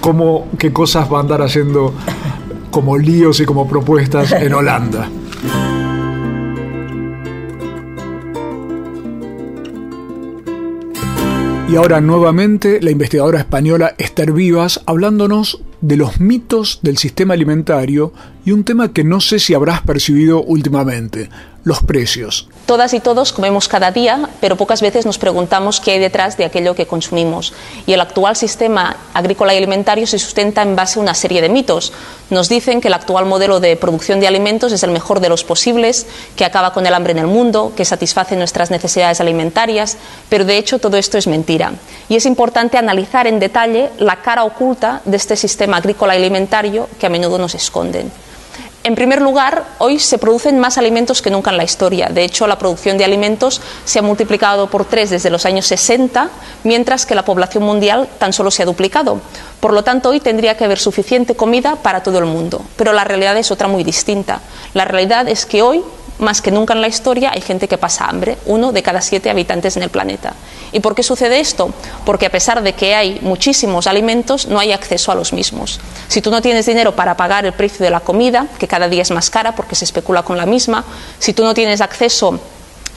cómo, 0.00 0.48
qué 0.58 0.72
cosas 0.72 1.12
va 1.12 1.18
a 1.18 1.20
andar 1.20 1.42
haciendo 1.42 1.92
como 2.70 2.96
líos 2.98 3.40
y 3.40 3.44
como 3.44 3.66
propuestas 3.66 4.32
en 4.32 4.52
Holanda. 4.52 5.08
Y 11.68 11.74
ahora 11.74 12.00
nuevamente 12.00 12.80
la 12.80 12.92
investigadora 12.92 13.40
española 13.40 13.96
Esther 13.98 14.32
Vivas 14.32 14.82
hablándonos 14.86 15.60
de 15.80 15.96
los 15.96 16.20
mitos 16.20 16.78
del 16.82 16.96
sistema 16.96 17.34
alimentario 17.34 18.12
y 18.46 18.52
un 18.52 18.62
tema 18.62 18.92
que 18.92 19.02
no 19.02 19.20
sé 19.20 19.40
si 19.40 19.54
habrás 19.54 19.82
percibido 19.82 20.40
últimamente, 20.40 21.28
los 21.64 21.82
precios. 21.82 22.48
Todas 22.64 22.94
y 22.94 23.00
todos 23.00 23.32
comemos 23.32 23.66
cada 23.66 23.90
día, 23.90 24.30
pero 24.40 24.54
pocas 24.54 24.80
veces 24.80 25.04
nos 25.04 25.18
preguntamos 25.18 25.80
qué 25.80 25.90
hay 25.90 25.98
detrás 25.98 26.36
de 26.36 26.44
aquello 26.44 26.76
que 26.76 26.86
consumimos. 26.86 27.52
Y 27.86 27.92
el 27.92 28.00
actual 28.00 28.36
sistema 28.36 28.98
agrícola 29.14 29.52
y 29.52 29.56
alimentario 29.56 30.06
se 30.06 30.20
sustenta 30.20 30.62
en 30.62 30.76
base 30.76 31.00
a 31.00 31.02
una 31.02 31.14
serie 31.14 31.42
de 31.42 31.48
mitos. 31.48 31.92
Nos 32.30 32.48
dicen 32.48 32.80
que 32.80 32.86
el 32.86 32.94
actual 32.94 33.26
modelo 33.26 33.58
de 33.58 33.74
producción 33.74 34.20
de 34.20 34.28
alimentos 34.28 34.70
es 34.70 34.84
el 34.84 34.92
mejor 34.92 35.18
de 35.18 35.28
los 35.28 35.42
posibles, 35.42 36.06
que 36.36 36.44
acaba 36.44 36.72
con 36.72 36.86
el 36.86 36.94
hambre 36.94 37.10
en 37.14 37.18
el 37.18 37.26
mundo, 37.26 37.72
que 37.76 37.84
satisface 37.84 38.36
nuestras 38.36 38.70
necesidades 38.70 39.20
alimentarias, 39.20 39.96
pero 40.28 40.44
de 40.44 40.56
hecho 40.56 40.78
todo 40.78 40.98
esto 40.98 41.18
es 41.18 41.26
mentira. 41.26 41.72
Y 42.08 42.14
es 42.14 42.26
importante 42.26 42.78
analizar 42.78 43.26
en 43.26 43.40
detalle 43.40 43.90
la 43.98 44.22
cara 44.22 44.44
oculta 44.44 45.02
de 45.04 45.16
este 45.16 45.34
sistema 45.34 45.78
agrícola 45.78 46.14
y 46.14 46.18
alimentario 46.18 46.88
que 47.00 47.06
a 47.06 47.10
menudo 47.10 47.38
nos 47.38 47.56
esconden. 47.56 48.12
En 48.86 48.94
primer 48.94 49.20
lugar, 49.20 49.64
hoy 49.78 49.98
se 49.98 50.16
producen 50.16 50.60
más 50.60 50.78
alimentos 50.78 51.20
que 51.20 51.28
nunca 51.28 51.50
en 51.50 51.56
la 51.56 51.64
historia. 51.64 52.08
De 52.08 52.22
hecho, 52.22 52.46
la 52.46 52.56
producción 52.56 52.96
de 52.96 53.04
alimentos 53.04 53.60
se 53.84 53.98
ha 53.98 54.02
multiplicado 54.02 54.70
por 54.70 54.84
tres 54.84 55.10
desde 55.10 55.28
los 55.28 55.44
años 55.44 55.66
60, 55.66 56.30
mientras 56.62 57.04
que 57.04 57.16
la 57.16 57.24
población 57.24 57.64
mundial 57.64 58.08
tan 58.20 58.32
solo 58.32 58.52
se 58.52 58.62
ha 58.62 58.66
duplicado. 58.66 59.20
Por 59.58 59.72
lo 59.72 59.82
tanto, 59.82 60.10
hoy 60.10 60.20
tendría 60.20 60.56
que 60.56 60.64
haber 60.64 60.78
suficiente 60.78 61.34
comida 61.34 61.74
para 61.82 62.04
todo 62.04 62.20
el 62.20 62.26
mundo. 62.26 62.62
Pero 62.76 62.92
la 62.92 63.02
realidad 63.02 63.36
es 63.36 63.50
otra 63.50 63.66
muy 63.66 63.82
distinta. 63.82 64.40
La 64.72 64.84
realidad 64.84 65.28
es 65.28 65.46
que 65.46 65.62
hoy 65.62 65.82
más 66.18 66.40
que 66.40 66.50
nunca 66.50 66.74
en 66.74 66.80
la 66.80 66.88
historia 66.88 67.30
hay 67.32 67.40
gente 67.40 67.68
que 67.68 67.78
pasa 67.78 68.06
hambre, 68.06 68.38
uno 68.46 68.72
de 68.72 68.82
cada 68.82 69.00
siete 69.00 69.30
habitantes 69.30 69.76
en 69.76 69.82
el 69.82 69.90
planeta. 69.90 70.34
¿Y 70.72 70.80
por 70.80 70.94
qué 70.94 71.02
sucede 71.02 71.40
esto? 71.40 71.70
Porque 72.04 72.26
a 72.26 72.30
pesar 72.30 72.62
de 72.62 72.72
que 72.72 72.94
hay 72.94 73.18
muchísimos 73.22 73.86
alimentos, 73.86 74.46
no 74.46 74.58
hay 74.58 74.72
acceso 74.72 75.12
a 75.12 75.14
los 75.14 75.32
mismos. 75.32 75.80
Si 76.08 76.20
tú 76.20 76.30
no 76.30 76.42
tienes 76.42 76.66
dinero 76.66 76.96
para 76.96 77.16
pagar 77.16 77.44
el 77.46 77.52
precio 77.52 77.84
de 77.84 77.90
la 77.90 78.00
comida, 78.00 78.46
que 78.58 78.68
cada 78.68 78.88
día 78.88 79.02
es 79.02 79.10
más 79.10 79.30
cara 79.30 79.54
porque 79.54 79.74
se 79.74 79.84
especula 79.84 80.22
con 80.22 80.36
la 80.36 80.46
misma, 80.46 80.84
si 81.18 81.32
tú 81.32 81.44
no 81.44 81.54
tienes 81.54 81.80
acceso 81.80 82.40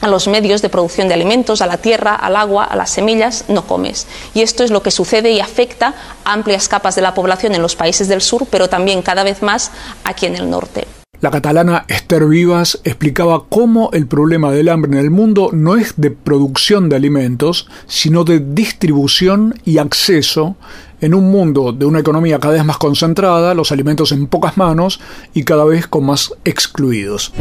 a 0.00 0.08
los 0.08 0.28
medios 0.28 0.62
de 0.62 0.68
producción 0.68 1.08
de 1.08 1.14
alimentos, 1.14 1.60
a 1.60 1.66
la 1.66 1.76
tierra, 1.76 2.14
al 2.14 2.36
agua, 2.36 2.64
a 2.64 2.76
las 2.76 2.90
semillas, 2.90 3.44
no 3.48 3.66
comes. 3.66 4.06
Y 4.34 4.42
esto 4.42 4.64
es 4.64 4.70
lo 4.70 4.82
que 4.82 4.90
sucede 4.90 5.30
y 5.30 5.40
afecta 5.40 5.94
a 6.24 6.32
amplias 6.32 6.68
capas 6.68 6.94
de 6.94 7.02
la 7.02 7.14
población 7.14 7.54
en 7.54 7.62
los 7.62 7.76
países 7.76 8.08
del 8.08 8.22
sur, 8.22 8.46
pero 8.50 8.68
también 8.68 9.02
cada 9.02 9.24
vez 9.24 9.42
más 9.42 9.70
aquí 10.04 10.26
en 10.26 10.36
el 10.36 10.48
norte. 10.48 10.86
La 11.20 11.30
catalana 11.30 11.84
Esther 11.88 12.26
Vivas 12.26 12.80
explicaba 12.82 13.44
cómo 13.46 13.90
el 13.92 14.06
problema 14.06 14.52
del 14.52 14.70
hambre 14.70 14.92
en 14.92 14.98
el 14.98 15.10
mundo 15.10 15.50
no 15.52 15.76
es 15.76 15.92
de 15.98 16.10
producción 16.10 16.88
de 16.88 16.96
alimentos, 16.96 17.68
sino 17.86 18.24
de 18.24 18.40
distribución 18.40 19.54
y 19.66 19.76
acceso. 19.76 20.56
En 21.02 21.14
un 21.14 21.30
mundo 21.30 21.72
de 21.72 21.84
una 21.84 22.00
economía 22.00 22.38
cada 22.38 22.54
vez 22.54 22.64
más 22.64 22.78
concentrada, 22.78 23.52
los 23.54 23.70
alimentos 23.70 24.12
en 24.12 24.28
pocas 24.28 24.56
manos 24.56 24.98
y 25.34 25.44
cada 25.44 25.66
vez 25.66 25.86
con 25.86 26.06
más 26.06 26.32
excluidos. 26.44 27.34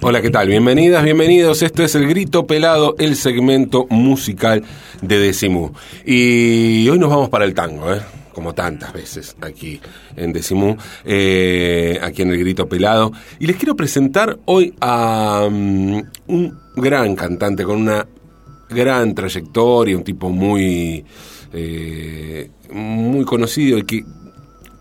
Hola, 0.00 0.22
¿qué 0.22 0.30
tal? 0.30 0.48
Bienvenidas, 0.48 1.04
bienvenidos. 1.04 1.60
Esto 1.60 1.82
es 1.82 1.94
El 1.94 2.08
Grito 2.08 2.46
Pelado, 2.46 2.96
el 2.98 3.14
segmento 3.14 3.86
musical 3.90 4.64
de 5.02 5.18
Decimu. 5.18 5.72
Y 6.06 6.88
hoy 6.88 6.98
nos 6.98 7.10
vamos 7.10 7.28
para 7.28 7.44
el 7.44 7.52
tango, 7.52 7.92
¿eh? 7.92 8.00
Como 8.40 8.54
tantas 8.54 8.90
veces 8.94 9.36
aquí 9.42 9.78
en 10.16 10.32
Decimú, 10.32 10.74
eh, 11.04 12.00
aquí 12.02 12.22
en 12.22 12.30
el 12.30 12.38
Grito 12.38 12.66
Pelado. 12.66 13.12
Y 13.38 13.46
les 13.46 13.56
quiero 13.56 13.76
presentar 13.76 14.38
hoy 14.46 14.74
a 14.80 15.46
mm, 15.50 16.02
un 16.28 16.58
gran 16.74 17.14
cantante 17.14 17.64
con 17.64 17.82
una 17.82 18.06
gran 18.70 19.14
trayectoria, 19.14 19.94
un 19.94 20.04
tipo 20.04 20.30
muy, 20.30 21.04
eh, 21.52 22.50
muy 22.72 23.26
conocido 23.26 23.76
y 23.76 23.82
que 23.82 24.04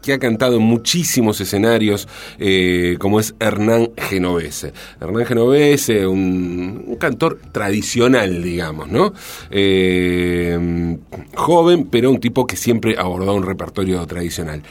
que 0.01 0.13
ha 0.13 0.19
cantado 0.19 0.57
en 0.57 0.63
muchísimos 0.63 1.41
escenarios, 1.41 2.07
eh, 2.37 2.95
como 2.99 3.19
es 3.19 3.35
Hernán 3.39 3.91
Genovese. 3.97 4.73
Hernán 4.99 5.25
Genovese, 5.25 6.07
un, 6.07 6.97
cantor 6.99 7.39
tradicional, 7.51 8.43
digamos, 8.43 8.89
¿no? 8.89 9.13
Eh, 9.51 10.97
joven, 11.35 11.87
pero 11.89 12.11
un 12.11 12.19
tipo 12.19 12.45
que 12.45 12.55
siempre 12.55 12.95
abordó 12.97 13.33
un 13.33 13.43
repertorio 13.43 14.05
tradicional. 14.05 14.61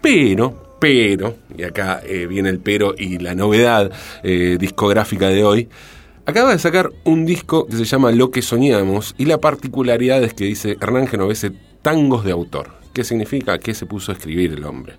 Pero, 0.00 0.76
pero, 0.80 1.36
y 1.56 1.62
acá 1.62 2.02
eh, 2.04 2.26
viene 2.26 2.50
el 2.50 2.58
pero 2.58 2.94
y 2.96 3.18
la 3.18 3.34
novedad 3.34 3.90
discográfica 4.22 5.28
de 5.28 5.44
hoy, 5.44 5.68
Acaba 6.24 6.52
de 6.52 6.60
sacar 6.60 6.90
un 7.02 7.26
disco 7.26 7.66
que 7.66 7.74
se 7.74 7.84
llama 7.84 8.12
Lo 8.12 8.30
que 8.30 8.42
soñamos 8.42 9.16
y 9.18 9.24
la 9.24 9.38
particularidad 9.38 10.22
es 10.22 10.34
que 10.34 10.44
dice 10.44 10.76
Hernán 10.80 11.08
Genovese 11.08 11.50
tangos 11.82 12.24
de 12.24 12.30
autor. 12.30 12.81
¿Qué 12.92 13.04
significa? 13.04 13.58
¿Qué 13.58 13.74
se 13.74 13.86
puso 13.86 14.12
a 14.12 14.14
escribir 14.14 14.52
el 14.52 14.64
hombre? 14.64 14.94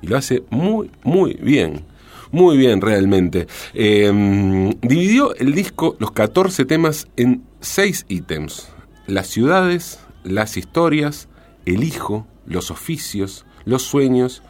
Y 0.00 0.06
lo 0.06 0.16
hace 0.16 0.42
muy, 0.50 0.90
muy 1.02 1.34
bien. 1.34 1.84
Muy 2.32 2.56
bien, 2.56 2.80
realmente. 2.80 3.46
Em, 3.74 4.70
dividió 4.80 5.34
el 5.36 5.54
disco, 5.54 5.96
los 6.00 6.10
14 6.10 6.64
temas, 6.64 7.06
en 7.16 7.44
6 7.60 8.06
ítems. 8.08 8.68
Las 9.06 9.28
ciudades, 9.28 10.00
las 10.24 10.56
historias, 10.56 11.28
el 11.64 11.84
hijo, 11.84 12.26
los 12.46 12.70
oficios, 12.70 13.44
los 13.64 13.82
sueños 13.82 14.42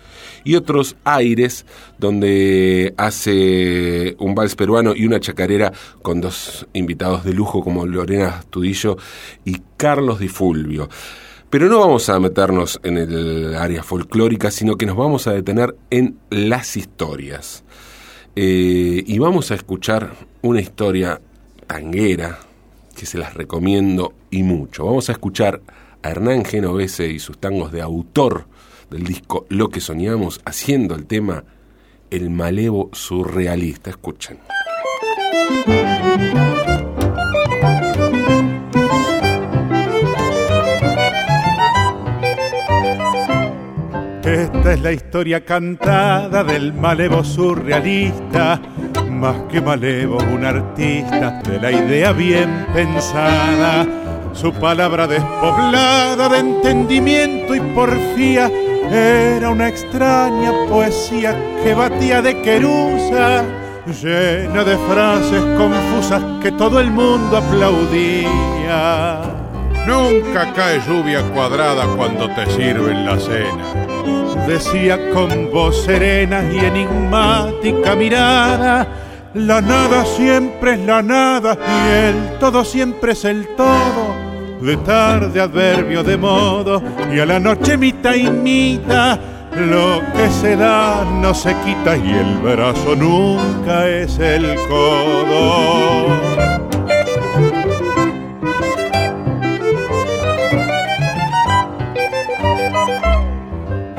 y 0.44 0.56
otros 0.56 0.96
aires 1.04 1.66
donde 1.98 2.94
hace 2.96 4.16
un 4.18 4.34
vals 4.34 4.56
peruano 4.56 4.94
y 4.94 5.06
una 5.06 5.20
chacarera 5.20 5.72
con 6.02 6.20
dos 6.20 6.66
invitados 6.72 7.24
de 7.24 7.32
lujo 7.32 7.62
como 7.62 7.86
Lorena 7.86 8.38
Astudillo 8.38 8.96
y 9.44 9.60
Carlos 9.76 10.18
Di 10.18 10.28
Fulvio. 10.28 10.88
Pero 11.54 11.68
no 11.68 11.78
vamos 11.78 12.08
a 12.08 12.18
meternos 12.18 12.80
en 12.82 12.98
el 12.98 13.54
área 13.54 13.84
folclórica, 13.84 14.50
sino 14.50 14.74
que 14.74 14.86
nos 14.86 14.96
vamos 14.96 15.28
a 15.28 15.32
detener 15.32 15.76
en 15.88 16.18
las 16.28 16.76
historias. 16.76 17.62
Eh, 18.34 19.04
y 19.06 19.18
vamos 19.20 19.52
a 19.52 19.54
escuchar 19.54 20.14
una 20.42 20.60
historia 20.60 21.20
tanguera 21.68 22.40
que 22.96 23.06
se 23.06 23.18
las 23.18 23.34
recomiendo 23.34 24.14
y 24.32 24.42
mucho. 24.42 24.86
Vamos 24.86 25.08
a 25.10 25.12
escuchar 25.12 25.60
a 26.02 26.10
Hernán 26.10 26.44
Genovese 26.44 27.06
y 27.06 27.20
sus 27.20 27.38
tangos 27.38 27.70
de 27.70 27.82
autor 27.82 28.46
del 28.90 29.04
disco 29.04 29.46
Lo 29.48 29.68
que 29.68 29.80
soñamos 29.80 30.40
haciendo 30.44 30.96
el 30.96 31.06
tema 31.06 31.44
El 32.10 32.30
malevo 32.30 32.90
surrealista. 32.92 33.90
Escuchen. 33.90 34.40
Esta 44.64 44.72
es 44.72 44.80
la 44.80 44.92
historia 44.92 45.44
cantada 45.44 46.42
del 46.42 46.72
malevo 46.72 47.22
surrealista, 47.22 48.58
más 49.10 49.36
que 49.52 49.60
malevo 49.60 50.16
un 50.32 50.42
artista 50.42 51.42
de 51.42 51.60
la 51.60 51.70
idea 51.70 52.12
bien 52.12 52.66
pensada. 52.72 53.86
Su 54.32 54.54
palabra 54.54 55.06
despoblada 55.06 56.30
de 56.30 56.38
entendimiento 56.38 57.54
y 57.54 57.60
porfía 57.60 58.50
era 58.90 59.50
una 59.50 59.68
extraña 59.68 60.50
poesía 60.66 61.36
que 61.62 61.74
batía 61.74 62.22
de 62.22 62.40
querusa, 62.40 63.44
llena 64.02 64.64
de 64.64 64.78
frases 64.88 65.42
confusas 65.58 66.22
que 66.42 66.52
todo 66.52 66.80
el 66.80 66.90
mundo 66.90 67.36
aplaudía. 67.36 69.20
Nunca 69.86 70.54
cae 70.54 70.80
lluvia 70.88 71.20
cuadrada 71.34 71.86
cuando 71.98 72.30
te 72.30 72.46
sirven 72.46 73.04
la 73.04 73.18
cena. 73.18 73.93
Decía 74.46 75.10
con 75.10 75.50
voz 75.50 75.84
serena 75.84 76.42
y 76.52 76.58
enigmática 76.58 77.94
mirada, 77.94 78.86
la 79.34 79.60
nada 79.60 80.04
siempre 80.04 80.74
es 80.74 80.80
la 80.80 81.02
nada 81.02 81.56
y 81.56 81.90
el 81.90 82.38
todo 82.38 82.64
siempre 82.64 83.12
es 83.12 83.24
el 83.24 83.48
todo. 83.56 84.14
De 84.60 84.76
tarde 84.78 85.40
adverbio 85.40 86.04
de 86.04 86.16
modo 86.16 86.82
y 87.12 87.18
a 87.20 87.26
la 87.26 87.40
noche 87.40 87.76
mitad 87.76 88.14
y 88.14 88.30
mitad. 88.30 89.18
Lo 89.56 90.00
que 90.14 90.28
se 90.28 90.56
da 90.56 91.04
no 91.04 91.32
se 91.32 91.54
quita 91.64 91.96
y 91.96 92.12
el 92.12 92.36
brazo 92.38 92.94
nunca 92.96 93.88
es 93.88 94.18
el 94.18 94.56
codo. 94.68 96.43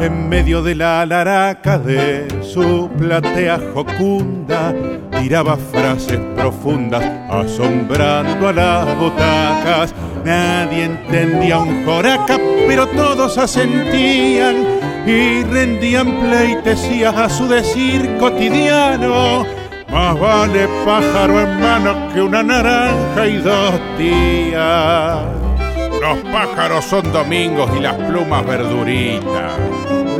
En 0.05 0.29
medio 0.29 0.61
de 0.61 0.75
la 0.75 1.01
alaraca 1.01 1.79
de 1.79 2.27
su 2.43 2.89
platea 2.95 3.59
jocunda, 3.73 4.73
tiraba 5.19 5.57
frases 5.57 6.19
profundas, 6.35 7.03
asombrando 7.29 8.49
a 8.49 8.53
las 8.53 8.97
butacas. 8.99 9.95
Nadie 10.23 10.85
entendía 10.85 11.57
un 11.57 11.83
joraca, 11.85 12.37
pero 12.67 12.85
todos 12.87 13.37
asentían 13.37 14.55
y 15.07 15.43
rendían 15.43 16.19
pleitesías 16.19 17.15
a 17.15 17.27
su 17.27 17.47
decir 17.47 18.17
cotidiano. 18.19 19.43
Más 19.91 20.19
vale 20.19 20.67
pájaro 20.85 21.41
en 21.41 21.59
mano 21.59 22.13
que 22.13 22.21
una 22.21 22.43
naranja 22.43 23.27
y 23.27 23.37
dos 23.37 23.73
días. 23.97 25.19
Los 25.99 26.19
pájaros 26.31 26.85
son 26.85 27.11
domingos 27.11 27.69
y 27.75 27.79
las 27.79 27.95
plumas 27.95 28.45
verduritas. 28.45 29.53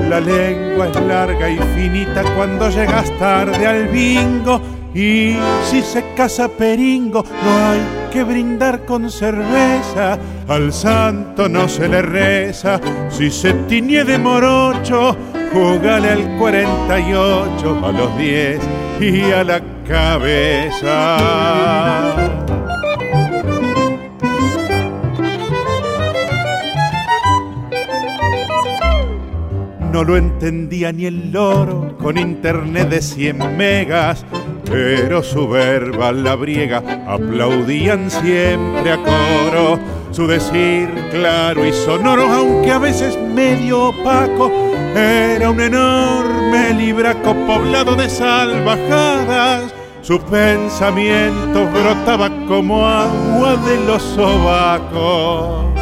La 0.10 0.20
lengua 0.20 0.88
es 0.88 1.02
larga 1.02 1.50
y 1.50 1.58
finita 1.76 2.24
cuando 2.36 2.70
llegas 2.70 3.12
tarde 3.18 3.66
al 3.66 3.88
bingo. 3.88 4.62
Y 4.94 5.36
si 5.70 5.82
se 5.82 6.14
casa 6.16 6.48
peringo, 6.48 7.24
no 7.24 7.58
hay 7.68 7.82
que 8.14 8.24
brindar 8.24 8.86
con 8.86 9.12
cerveza. 9.12 10.18
Al 10.48 10.72
santo 10.72 11.50
no 11.50 11.68
se 11.68 11.90
le 11.90 12.02
reza. 12.02 12.80
Si 13.10 13.30
se 13.30 13.54
tiñe 13.68 14.06
de 14.06 14.18
morocho, 14.18 15.18
jugale 15.52 16.12
al 16.12 16.38
48, 16.38 17.82
a 17.84 17.92
los 17.92 18.18
10 18.18 18.60
y 19.02 19.32
a 19.32 19.44
la 19.44 19.62
cabeza. 19.86 21.18
No 29.96 30.04
lo 30.04 30.18
entendía 30.18 30.92
ni 30.92 31.06
el 31.06 31.32
loro 31.32 31.98
con 31.98 32.18
internet 32.18 32.90
de 32.90 33.02
100 33.02 33.56
megas, 33.56 34.26
pero 34.70 35.24
su 35.24 35.48
verba 35.48 36.12
la 36.12 36.36
briega 36.36 36.84
aplaudían 37.08 38.12
siempre 38.12 38.92
a 38.92 38.98
coro. 38.98 39.80
Su 40.12 40.28
decir 40.28 40.90
claro 41.12 41.66
y 41.66 41.72
sonoro, 41.72 42.24
aunque 42.24 42.74
a 42.74 42.78
veces 42.78 43.18
medio 43.18 43.88
opaco, 43.88 44.52
era 44.98 45.50
un 45.50 45.62
enorme 45.62 46.74
libraco 46.74 47.34
poblado 47.48 47.96
de 47.96 48.10
salvajadas. 48.10 49.74
Su 50.02 50.20
pensamiento 50.20 51.70
brotaba 51.72 52.30
como 52.50 52.86
agua 52.86 53.56
de 53.66 53.80
los 53.86 54.02
sobacos. 54.04 55.75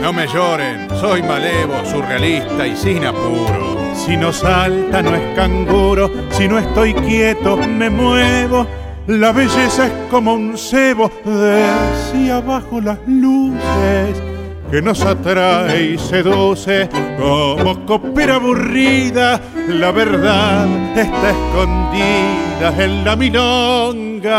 No 0.00 0.12
me 0.12 0.26
lloren, 0.26 0.88
soy 1.00 1.22
malevo, 1.22 1.84
surrealista 1.84 2.66
y 2.66 2.76
sin 2.76 3.04
apuro. 3.04 3.74
Si 3.94 4.16
no 4.16 4.32
salta 4.32 5.00
no 5.02 5.14
es 5.14 5.34
canguro, 5.34 6.10
si 6.30 6.48
no 6.48 6.58
estoy 6.58 6.94
quieto 6.94 7.56
me 7.56 7.88
muevo. 7.90 8.66
La 9.06 9.32
belleza 9.32 9.86
es 9.86 9.92
como 10.10 10.34
un 10.34 10.56
cebo, 10.56 11.10
decía 11.24 12.40
bajo 12.40 12.80
las 12.80 12.98
luces, 13.06 14.22
que 14.70 14.80
nos 14.80 15.02
atrae 15.02 15.92
y 15.92 15.98
seduce 15.98 16.88
como 17.18 17.84
copera 17.84 18.36
aburrida. 18.36 19.40
La 19.68 19.90
verdad 19.92 20.66
está 20.96 21.30
escondida 21.30 22.74
en 22.82 23.04
la 23.04 23.14
milonga. 23.14 24.34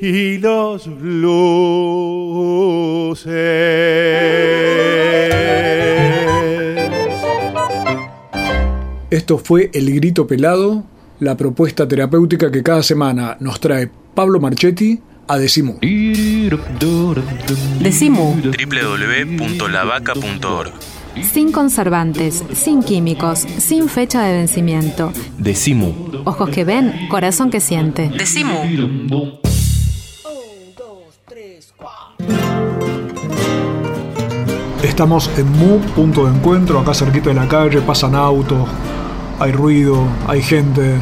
Y 0.00 0.38
los 0.38 0.88
blues. 1.00 2.08
Esto 9.10 9.38
fue 9.38 9.70
El 9.72 9.94
Grito 9.94 10.26
Pelado, 10.26 10.84
la 11.20 11.34
propuesta 11.36 11.86
terapéutica 11.88 12.50
que 12.50 12.62
cada 12.62 12.82
semana 12.82 13.38
nos 13.40 13.58
trae 13.60 13.90
Pablo 14.14 14.38
Marchetti 14.40 15.00
a 15.26 15.38
Decimu. 15.38 15.78
Decimu. 17.80 18.34
www.lavaca.org 18.34 20.72
Sin 21.32 21.50
conservantes, 21.52 22.44
sin 22.52 22.82
químicos, 22.82 23.38
sin 23.40 23.88
fecha 23.88 24.24
de 24.24 24.34
vencimiento. 24.34 25.10
Decimu. 25.38 25.94
Ojos 26.24 26.50
que 26.50 26.64
ven, 26.64 27.08
corazón 27.08 27.48
que 27.50 27.60
siente. 27.60 28.10
Decimu. 28.10 29.47
Estamos 34.82 35.30
en 35.36 35.50
Mu, 35.52 35.78
punto 35.94 36.26
de 36.26 36.36
encuentro, 36.36 36.78
acá 36.80 36.94
cerquita 36.94 37.28
de 37.30 37.34
la 37.34 37.46
calle, 37.46 37.80
pasan 37.80 38.14
autos, 38.14 38.68
hay 39.38 39.52
ruido, 39.52 40.02
hay 40.26 40.42
gente. 40.42 40.96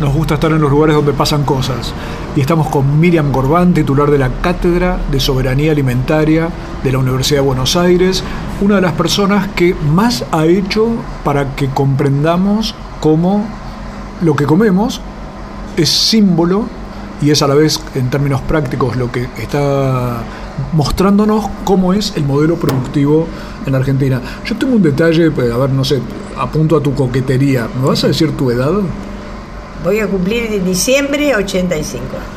Nos 0.00 0.12
gusta 0.12 0.34
estar 0.34 0.50
en 0.52 0.60
los 0.60 0.70
lugares 0.70 0.96
donde 0.96 1.12
pasan 1.12 1.44
cosas. 1.44 1.94
Y 2.36 2.40
estamos 2.40 2.68
con 2.68 3.00
Miriam 3.00 3.32
Gorbán, 3.32 3.72
titular 3.72 4.10
de 4.10 4.18
la 4.18 4.30
Cátedra 4.40 4.98
de 5.10 5.20
Soberanía 5.20 5.72
Alimentaria 5.72 6.48
de 6.82 6.92
la 6.92 6.98
Universidad 6.98 7.40
de 7.40 7.46
Buenos 7.46 7.76
Aires, 7.76 8.22
una 8.60 8.76
de 8.76 8.82
las 8.82 8.92
personas 8.92 9.48
que 9.48 9.74
más 9.74 10.24
ha 10.32 10.46
hecho 10.46 10.88
para 11.24 11.54
que 11.54 11.68
comprendamos 11.68 12.74
cómo 13.00 13.44
lo 14.22 14.34
que 14.36 14.46
comemos 14.46 15.00
es 15.76 15.88
símbolo 15.88 16.66
y 17.22 17.30
es 17.30 17.42
a 17.42 17.46
la 17.46 17.54
vez, 17.54 17.80
en 17.94 18.10
términos 18.10 18.40
prácticos, 18.42 18.96
lo 18.96 19.10
que 19.10 19.28
está 19.38 20.22
mostrándonos 20.72 21.46
cómo 21.64 21.92
es 21.92 22.12
el 22.16 22.24
modelo 22.24 22.56
productivo 22.56 23.26
en 23.66 23.74
Argentina. 23.74 24.20
Yo 24.44 24.56
tengo 24.56 24.74
un 24.74 24.82
detalle, 24.82 25.30
pues, 25.30 25.50
a 25.52 25.56
ver, 25.58 25.70
no 25.70 25.84
sé, 25.84 26.00
apunto 26.36 26.76
a 26.76 26.82
tu 26.82 26.94
coquetería. 26.94 27.68
¿Me 27.80 27.86
vas 27.86 28.04
a 28.04 28.08
decir 28.08 28.36
tu 28.36 28.50
edad? 28.50 28.72
Voy 29.82 30.00
a 30.00 30.06
cumplir 30.06 30.44
en 30.52 30.64
diciembre 30.64 31.34
85 31.34 32.04
años. 32.16 32.28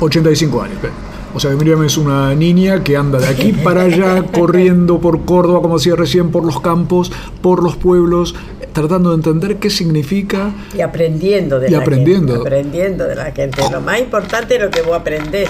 85 0.00 0.62
años. 0.62 0.80
bien. 0.80 0.92
O 1.32 1.38
sea, 1.38 1.52
Miriam 1.52 1.84
es 1.84 1.96
una 1.96 2.34
niña 2.34 2.82
que 2.82 2.96
anda 2.96 3.18
de 3.20 3.28
aquí 3.28 3.52
para 3.52 3.82
allá, 3.82 4.24
corriendo 4.32 4.98
por 4.98 5.24
Córdoba, 5.24 5.62
como 5.62 5.78
decía 5.78 5.94
recién, 5.94 6.30
por 6.30 6.44
los 6.44 6.60
campos, 6.60 7.12
por 7.40 7.62
los 7.62 7.76
pueblos, 7.76 8.34
tratando 8.72 9.10
de 9.10 9.16
entender 9.16 9.58
qué 9.58 9.70
significa 9.70 10.50
Y 10.76 10.80
aprendiendo 10.80 11.60
de 11.60 11.68
Y 11.68 11.70
la 11.70 11.78
aprendiendo. 11.78 12.32
gente. 12.34 12.48
Aprendiendo 12.48 13.04
de 13.06 13.14
la 13.14 13.30
gente. 13.30 13.62
Lo 13.70 13.80
más 13.80 14.00
importante 14.00 14.56
es 14.56 14.62
lo 14.62 14.70
que 14.70 14.82
vos 14.82 14.96
aprendés. 14.96 15.48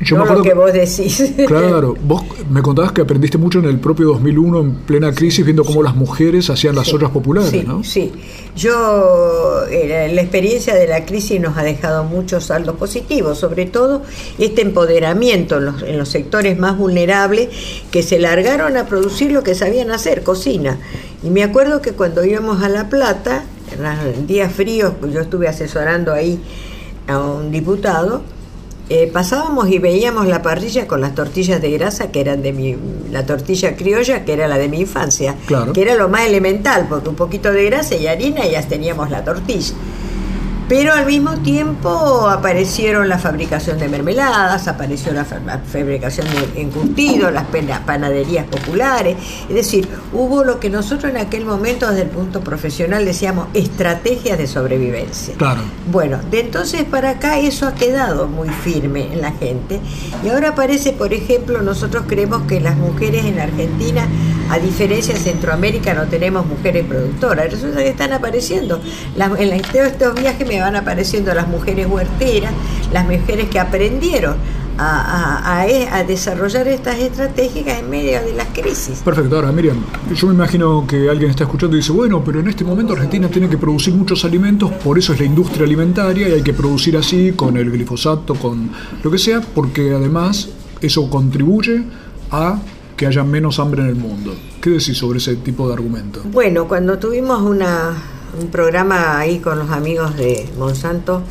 Yo 0.00 0.16
no 0.16 0.24
me 0.24 0.30
lo 0.30 0.40
acuerdo 0.40 0.42
que 0.42 0.54
vos 0.54 0.72
decís. 0.72 1.32
Claro, 1.46 1.96
vos 2.02 2.22
me 2.50 2.62
contabas 2.62 2.92
que 2.92 3.00
aprendiste 3.00 3.36
mucho 3.38 3.58
en 3.58 3.64
el 3.64 3.80
propio 3.80 4.06
2001 4.08 4.60
en 4.60 4.74
plena 4.74 5.12
crisis 5.12 5.44
viendo 5.44 5.64
cómo 5.64 5.82
las 5.82 5.96
mujeres 5.96 6.48
hacían 6.50 6.76
las 6.76 6.92
ollas 6.92 7.10
populares, 7.10 7.50
Sí, 7.50 7.64
¿no? 7.66 7.82
sí. 7.82 8.12
Yo, 8.54 9.64
eh, 9.70 10.10
la 10.12 10.20
experiencia 10.22 10.74
de 10.74 10.86
la 10.86 11.04
crisis 11.04 11.40
nos 11.40 11.56
ha 11.56 11.62
dejado 11.62 12.04
muchos 12.04 12.44
saldos 12.44 12.76
positivos, 12.76 13.38
sobre 13.38 13.66
todo 13.66 14.02
este 14.38 14.62
empoderamiento 14.62 15.58
en 15.58 15.64
los, 15.66 15.82
en 15.82 15.98
los 15.98 16.08
sectores 16.08 16.58
más 16.58 16.76
vulnerables 16.76 17.48
que 17.90 18.02
se 18.02 18.18
largaron 18.18 18.76
a 18.76 18.86
producir 18.86 19.32
lo 19.32 19.42
que 19.42 19.54
sabían 19.54 19.90
hacer, 19.90 20.22
cocina. 20.22 20.78
Y 21.22 21.30
me 21.30 21.42
acuerdo 21.42 21.82
que 21.82 21.92
cuando 21.92 22.24
íbamos 22.24 22.62
a 22.62 22.68
La 22.68 22.88
Plata, 22.88 23.44
en 23.72 23.82
los 23.82 24.26
días 24.26 24.52
fríos, 24.52 24.94
yo 25.12 25.20
estuve 25.20 25.48
asesorando 25.48 26.12
ahí 26.12 26.40
a 27.06 27.18
un 27.18 27.50
diputado, 27.50 28.22
eh, 28.90 29.08
pasábamos 29.12 29.68
y 29.70 29.78
veíamos 29.78 30.26
la 30.26 30.40
parrilla 30.42 30.86
con 30.86 31.00
las 31.00 31.14
tortillas 31.14 31.60
de 31.60 31.70
grasa 31.72 32.10
que 32.10 32.20
eran 32.20 32.42
de 32.42 32.52
mi, 32.52 32.76
la 33.10 33.26
tortilla 33.26 33.76
criolla 33.76 34.24
que 34.24 34.32
era 34.32 34.48
la 34.48 34.56
de 34.58 34.68
mi 34.68 34.80
infancia, 34.80 35.34
Claro. 35.46 35.72
que 35.72 35.82
era 35.82 35.94
lo 35.94 36.08
más 36.08 36.22
elemental, 36.26 36.86
porque 36.88 37.08
un 37.08 37.14
poquito 37.16 37.52
de 37.52 37.64
grasa 37.66 37.96
y 37.96 38.06
harina 38.06 38.46
y 38.46 38.52
ya 38.52 38.62
teníamos 38.62 39.10
la 39.10 39.24
tortilla. 39.24 39.74
Pero 40.68 40.92
al 40.92 41.06
mismo 41.06 41.38
tiempo 41.38 42.28
aparecieron 42.28 43.08
la 43.08 43.18
fabricación 43.18 43.78
de 43.78 43.88
mermeladas, 43.88 44.68
apareció 44.68 45.12
la, 45.12 45.24
fa- 45.24 45.38
la 45.44 45.58
fabricación 45.58 46.26
de 46.26 46.60
encurtidos, 46.60 47.32
las 47.32 47.44
panaderías 47.86 48.44
populares. 48.46 49.16
Es 49.48 49.54
decir, 49.54 49.88
hubo 50.12 50.44
lo 50.44 50.60
que 50.60 50.68
nosotros 50.68 51.10
en 51.10 51.16
aquel 51.16 51.46
momento 51.46 51.88
desde 51.88 52.02
el 52.02 52.08
punto 52.10 52.40
profesional 52.40 53.04
decíamos 53.06 53.48
estrategias 53.54 54.36
de 54.36 54.46
sobrevivencia. 54.46 55.34
Claro. 55.36 55.62
Bueno, 55.90 56.18
de 56.30 56.40
entonces 56.40 56.84
para 56.84 57.10
acá 57.10 57.38
eso 57.38 57.66
ha 57.66 57.74
quedado 57.74 58.26
muy 58.26 58.50
firme 58.50 59.12
en 59.12 59.22
la 59.22 59.32
gente. 59.32 59.80
Y 60.22 60.28
ahora 60.28 60.54
parece, 60.54 60.92
por 60.92 61.14
ejemplo, 61.14 61.62
nosotros 61.62 62.04
creemos 62.06 62.42
que 62.42 62.60
las 62.60 62.76
mujeres 62.76 63.24
en 63.24 63.40
Argentina, 63.40 64.06
a 64.50 64.58
diferencia 64.58 65.14
de 65.14 65.20
Centroamérica, 65.20 65.94
no 65.94 66.04
tenemos 66.04 66.46
mujeres 66.46 66.86
productoras. 66.86 67.50
Resulta 67.50 67.78
que 67.78 67.88
están 67.88 68.12
apareciendo. 68.12 68.80
En 69.38 69.62
todos 69.62 69.86
estos 69.86 70.14
viajes 70.20 70.46
me 70.46 70.60
van 70.60 70.76
apareciendo 70.76 71.34
las 71.34 71.48
mujeres 71.48 71.86
huerteras, 71.86 72.52
las 72.92 73.04
mujeres 73.06 73.48
que 73.48 73.58
aprendieron 73.58 74.36
a, 74.80 75.64
a 75.92 76.04
desarrollar 76.04 76.68
estas 76.68 76.98
estrategias 77.00 77.80
en 77.80 77.90
medio 77.90 78.22
de 78.22 78.32
las 78.32 78.46
crisis. 78.48 79.00
Perfecto, 79.04 79.34
ahora 79.36 79.50
Miriam, 79.50 79.76
yo 80.14 80.28
me 80.28 80.34
imagino 80.34 80.86
que 80.86 81.10
alguien 81.10 81.30
está 81.30 81.44
escuchando 81.44 81.76
y 81.76 81.80
dice, 81.80 81.90
bueno, 81.92 82.22
pero 82.24 82.38
en 82.40 82.48
este 82.48 82.64
momento 82.64 82.92
Argentina 82.92 83.28
tiene 83.28 83.48
que 83.48 83.58
producir 83.58 83.92
muchos 83.94 84.24
alimentos, 84.24 84.70
por 84.70 84.96
eso 84.96 85.12
es 85.12 85.18
la 85.18 85.26
industria 85.26 85.64
alimentaria 85.64 86.28
y 86.28 86.32
hay 86.32 86.42
que 86.42 86.54
producir 86.54 86.96
así 86.96 87.32
con 87.32 87.56
el 87.56 87.72
glifosato, 87.72 88.36
con 88.36 88.70
lo 89.02 89.10
que 89.10 89.18
sea, 89.18 89.40
porque 89.40 89.92
además 89.92 90.48
eso 90.80 91.10
contribuye 91.10 91.82
a 92.30 92.60
que 92.98 93.06
haya 93.06 93.22
menos 93.22 93.60
hambre 93.60 93.82
en 93.82 93.88
el 93.88 93.94
mundo. 93.94 94.34
¿Qué 94.60 94.70
decís 94.70 94.98
sobre 94.98 95.18
ese 95.18 95.36
tipo 95.36 95.68
de 95.68 95.74
argumento? 95.74 96.20
Bueno, 96.24 96.66
cuando 96.66 96.98
tuvimos 96.98 97.40
una, 97.40 97.96
un 98.38 98.48
programa 98.48 99.18
ahí 99.18 99.38
con 99.38 99.56
los 99.58 99.70
amigos 99.70 100.16
de 100.16 100.46
Monsanto, 100.58 101.22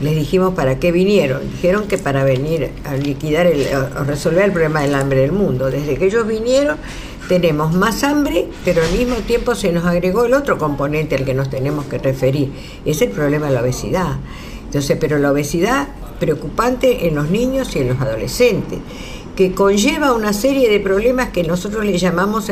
les 0.00 0.16
dijimos 0.16 0.54
para 0.54 0.80
qué 0.80 0.90
vinieron. 0.92 1.42
Dijeron 1.52 1.86
que 1.86 1.98
para 1.98 2.24
venir 2.24 2.70
a 2.84 2.96
liquidar 2.96 3.46
el, 3.46 3.66
a 3.72 4.02
resolver 4.02 4.46
el 4.46 4.52
problema 4.52 4.80
del 4.80 4.94
hambre 4.94 5.20
del 5.20 5.32
mundo. 5.32 5.70
Desde 5.70 5.96
que 5.96 6.06
ellos 6.06 6.26
vinieron 6.26 6.78
tenemos 7.28 7.74
más 7.74 8.02
hambre, 8.02 8.48
pero 8.64 8.82
al 8.82 8.92
mismo 8.92 9.16
tiempo 9.16 9.54
se 9.54 9.72
nos 9.72 9.84
agregó 9.84 10.24
el 10.24 10.32
otro 10.32 10.58
componente 10.58 11.16
al 11.16 11.24
que 11.26 11.34
nos 11.34 11.50
tenemos 11.50 11.84
que 11.84 11.98
referir. 11.98 12.50
Es 12.86 13.02
el 13.02 13.10
problema 13.10 13.46
de 13.46 13.52
la 13.52 13.60
obesidad. 13.60 14.16
Entonces, 14.64 14.96
pero 14.98 15.18
la 15.18 15.32
obesidad 15.32 15.88
preocupante 16.18 17.06
en 17.06 17.14
los 17.14 17.30
niños 17.30 17.76
y 17.76 17.80
en 17.80 17.88
los 17.88 18.00
adolescentes 18.00 18.78
que 19.36 19.52
conlleva 19.52 20.12
una 20.12 20.32
serie 20.32 20.68
de 20.68 20.80
problemas 20.80 21.30
que 21.30 21.42
nosotros 21.42 21.84
le 21.84 21.98
llamamos, 21.98 22.50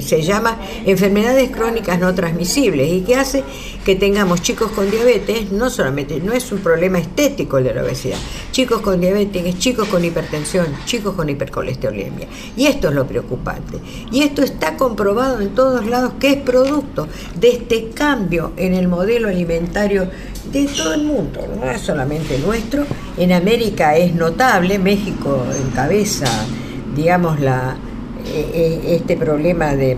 se 0.00 0.22
llama 0.22 0.58
enfermedades 0.86 1.50
crónicas 1.50 1.98
no 1.98 2.14
transmisibles 2.14 2.92
y 2.92 3.00
que 3.00 3.16
hace 3.16 3.44
que 3.84 3.96
tengamos 3.96 4.40
chicos 4.42 4.70
con 4.72 4.90
diabetes, 4.90 5.52
no 5.52 5.70
solamente, 5.70 6.20
no 6.20 6.32
es 6.32 6.50
un 6.52 6.58
problema 6.58 6.98
estético 6.98 7.58
el 7.58 7.64
de 7.64 7.74
la 7.74 7.82
obesidad, 7.82 8.18
chicos 8.50 8.80
con 8.80 9.00
diabetes, 9.00 9.58
chicos 9.58 9.88
con 9.88 10.04
hipertensión, 10.04 10.66
chicos 10.86 11.14
con 11.14 11.28
hipercolesterolemia. 11.28 12.26
Y 12.56 12.66
esto 12.66 12.88
es 12.88 12.94
lo 12.94 13.06
preocupante. 13.06 13.78
Y 14.10 14.22
esto 14.22 14.42
está 14.42 14.76
comprobado 14.76 15.40
en 15.40 15.54
todos 15.54 15.86
lados 15.86 16.14
que 16.18 16.30
es 16.30 16.36
producto 16.36 17.08
de 17.38 17.50
este 17.50 17.90
cambio 17.90 18.52
en 18.56 18.74
el 18.74 18.88
modelo 18.88 19.28
alimentario 19.28 20.08
de 20.52 20.66
todo 20.66 20.94
el 20.94 21.04
mundo, 21.04 21.40
no 21.58 21.70
es 21.70 21.80
solamente 21.80 22.38
nuestro. 22.38 22.86
En 23.16 23.32
América 23.32 23.96
es 23.96 24.14
notable, 24.14 24.78
México 24.78 25.44
encabeza, 25.68 26.26
digamos, 26.96 27.38
la, 27.40 27.76
eh, 28.26 28.50
eh, 28.54 28.96
este 28.96 29.16
problema 29.16 29.74
de, 29.76 29.96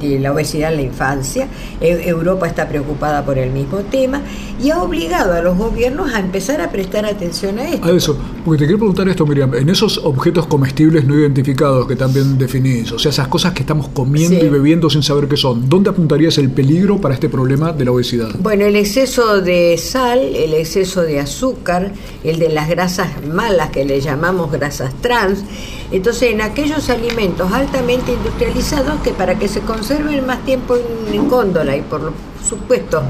de 0.00 0.18
la 0.18 0.32
obesidad 0.32 0.70
en 0.70 0.76
la 0.76 0.82
infancia. 0.82 1.46
E- 1.80 2.08
Europa 2.08 2.46
está 2.46 2.66
preocupada 2.68 3.24
por 3.24 3.36
el 3.38 3.50
mismo 3.50 3.78
tema 3.80 4.22
y 4.62 4.70
ha 4.70 4.82
obligado 4.82 5.34
a 5.34 5.42
los 5.42 5.58
gobiernos 5.58 6.14
a 6.14 6.20
empezar 6.20 6.60
a 6.62 6.70
prestar 6.70 7.04
atención 7.04 7.58
a 7.58 7.68
esto. 7.68 7.86
A 7.86 7.92
eso, 7.92 8.16
porque 8.48 8.60
te 8.60 8.64
quiero 8.66 8.78
preguntar 8.78 9.08
esto, 9.08 9.26
Miriam, 9.26 9.54
en 9.54 9.68
esos 9.68 9.98
objetos 9.98 10.46
comestibles 10.46 11.04
no 11.04 11.14
identificados 11.14 11.86
que 11.86 11.96
también 11.96 12.38
definís, 12.38 12.90
o 12.92 12.98
sea, 12.98 13.10
esas 13.10 13.28
cosas 13.28 13.52
que 13.52 13.60
estamos 13.60 13.88
comiendo 13.88 14.40
Sí. 14.40 14.46
y 14.46 14.48
bebiendo 14.48 14.88
sin 14.88 15.02
saber 15.02 15.28
qué 15.28 15.36
son, 15.36 15.68
¿dónde 15.68 15.90
apuntarías 15.90 16.38
el 16.38 16.50
peligro 16.50 16.98
para 16.98 17.12
este 17.14 17.28
problema 17.28 17.72
de 17.72 17.84
la 17.84 17.92
obesidad? 17.92 18.30
Bueno, 18.40 18.64
el 18.64 18.74
exceso 18.76 19.42
de 19.42 19.76
sal, 19.76 20.20
el 20.34 20.54
exceso 20.54 21.02
de 21.02 21.20
azúcar, 21.20 21.92
el 22.24 22.38
de 22.38 22.48
las 22.48 22.68
grasas 22.70 23.08
malas 23.26 23.68
que 23.70 23.84
le 23.84 24.00
llamamos 24.00 24.50
grasas 24.50 24.94
trans. 25.02 25.44
Entonces, 25.90 26.32
en 26.32 26.40
aquellos 26.40 26.88
alimentos 26.90 27.52
altamente 27.52 28.12
industrializados 28.12 29.00
que 29.02 29.10
para 29.10 29.38
que 29.38 29.48
se 29.48 29.60
conserven 29.60 30.24
más 30.26 30.44
tiempo 30.44 30.76
en, 30.76 31.14
en 31.14 31.28
góndola 31.28 31.76
y 31.76 31.82
por 31.82 32.12
supuesto 32.48 33.02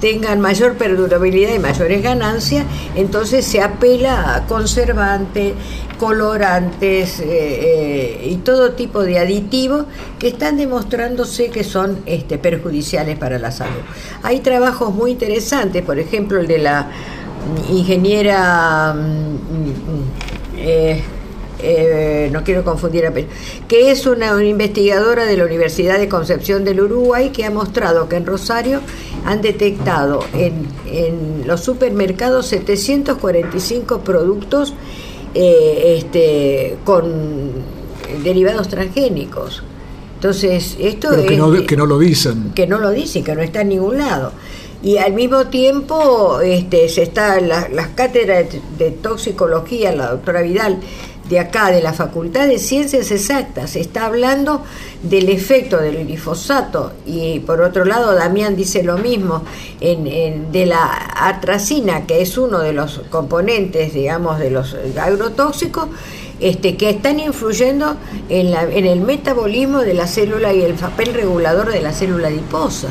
tengan 0.00 0.40
mayor 0.40 0.74
perdurabilidad 0.74 1.54
y 1.54 1.58
mayores 1.58 2.02
ganancias, 2.02 2.64
entonces 2.94 3.44
se 3.44 3.60
apela 3.60 4.36
a 4.36 4.46
conservantes, 4.46 5.54
colorantes 5.98 7.20
eh, 7.20 7.26
eh, 7.28 8.28
y 8.30 8.36
todo 8.36 8.72
tipo 8.72 9.02
de 9.02 9.18
aditivos 9.18 9.86
que 10.18 10.28
están 10.28 10.56
demostrándose 10.56 11.50
que 11.50 11.64
son 11.64 12.00
este, 12.06 12.38
perjudiciales 12.38 13.18
para 13.18 13.38
la 13.38 13.50
salud. 13.50 13.80
Hay 14.22 14.40
trabajos 14.40 14.94
muy 14.94 15.12
interesantes, 15.12 15.82
por 15.82 15.98
ejemplo 15.98 16.40
el 16.40 16.46
de 16.46 16.58
la 16.58 16.90
ingeniera... 17.70 18.92
mm, 18.94 18.98
mm, 18.98 20.56
eh, 20.58 21.02
eh, 21.60 22.28
no 22.32 22.44
quiero 22.44 22.64
confundir 22.64 23.06
a 23.06 23.12
que 23.68 23.90
es 23.90 24.06
una, 24.06 24.34
una 24.34 24.44
investigadora 24.44 25.24
de 25.24 25.36
la 25.36 25.44
Universidad 25.44 25.98
de 25.98 26.08
Concepción 26.08 26.64
del 26.64 26.80
Uruguay 26.80 27.30
que 27.30 27.44
ha 27.44 27.50
mostrado 27.50 28.08
que 28.08 28.16
en 28.16 28.26
Rosario 28.26 28.80
han 29.24 29.40
detectado 29.42 30.20
en, 30.34 30.66
en 30.86 31.46
los 31.46 31.60
supermercados 31.62 32.46
745 32.46 34.00
productos 34.00 34.74
eh, 35.34 35.96
este, 35.98 36.76
con 36.84 37.52
derivados 38.22 38.68
transgénicos. 38.68 39.62
Entonces, 40.14 40.76
esto 40.80 41.08
Pero 41.10 41.22
que 41.26 41.34
es- 41.34 41.38
no, 41.40 41.66
que 41.66 41.76
no 41.76 41.86
lo 41.86 41.98
dicen. 41.98 42.52
que 42.54 42.66
no 42.66 42.78
lo 42.78 42.90
dice, 42.90 43.22
que 43.22 43.34
no 43.34 43.42
está 43.42 43.60
en 43.62 43.68
ningún 43.70 43.98
lado. 43.98 44.32
Y 44.82 44.98
al 44.98 45.12
mismo 45.14 45.46
tiempo 45.46 46.40
este, 46.40 46.88
se 46.88 47.02
está 47.02 47.40
la- 47.40 47.68
las 47.68 47.88
cátedras 47.88 48.46
de, 48.50 48.60
de 48.84 48.90
toxicología, 48.92 49.92
la 49.94 50.10
doctora 50.12 50.42
Vidal, 50.42 50.78
de 51.28 51.40
acá, 51.40 51.70
de 51.70 51.82
la 51.82 51.92
Facultad 51.92 52.46
de 52.46 52.58
Ciencias 52.58 53.10
Exactas, 53.10 53.76
está 53.76 54.06
hablando 54.06 54.62
del 55.02 55.28
efecto 55.28 55.78
del 55.78 56.06
glifosato 56.06 56.92
y 57.04 57.40
por 57.40 57.60
otro 57.60 57.84
lado 57.84 58.14
Damián 58.14 58.56
dice 58.56 58.82
lo 58.82 58.98
mismo 58.98 59.42
de 59.80 60.66
la 60.66 61.10
atracina, 61.16 62.06
que 62.06 62.22
es 62.22 62.38
uno 62.38 62.60
de 62.60 62.72
los 62.72 63.00
componentes, 63.10 63.94
digamos, 63.94 64.38
de 64.38 64.50
los 64.50 64.76
agrotóxicos, 65.00 65.88
este, 66.38 66.76
que 66.76 66.90
están 66.90 67.18
influyendo 67.18 67.96
en, 68.28 68.54
el 68.86 69.00
metabolismo 69.00 69.80
de 69.80 69.94
la 69.94 70.06
célula 70.06 70.52
y 70.52 70.62
el 70.62 70.74
papel 70.74 71.14
regulador 71.14 71.72
de 71.72 71.80
la 71.80 71.92
célula 71.92 72.28
adiposa. 72.28 72.88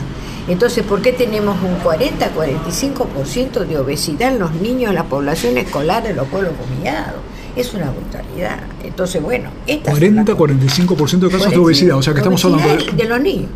Entonces, 0.47 0.83
¿por 0.83 1.01
qué 1.01 1.11
tenemos 1.11 1.57
un 1.63 1.79
40-45% 1.83 3.65
de 3.65 3.77
obesidad 3.77 4.33
en 4.33 4.39
los 4.39 4.51
niños, 4.53 4.89
en 4.89 4.95
la 4.95 5.05
población 5.05 5.57
escolar 5.57 6.03
de 6.03 6.13
los 6.13 6.27
pueblos 6.27 6.53
humillados? 6.63 7.24
Es 7.55 7.73
una 7.73 7.89
brutalidad. 7.91 8.59
Entonces, 8.83 9.21
bueno, 9.21 9.49
estas 9.65 9.97
son 9.97 10.15
las 10.15 10.25
40-45% 10.25 11.19
de 11.19 11.29
casos 11.29 11.51
de 11.51 11.57
obesidad, 11.57 11.97
o 11.97 12.01
sea 12.01 12.13
que 12.13 12.19
estamos 12.19 12.43
hablando 12.45 12.67
de... 12.85 12.91
de 12.91 13.03
los 13.05 13.19
niños 13.21 13.49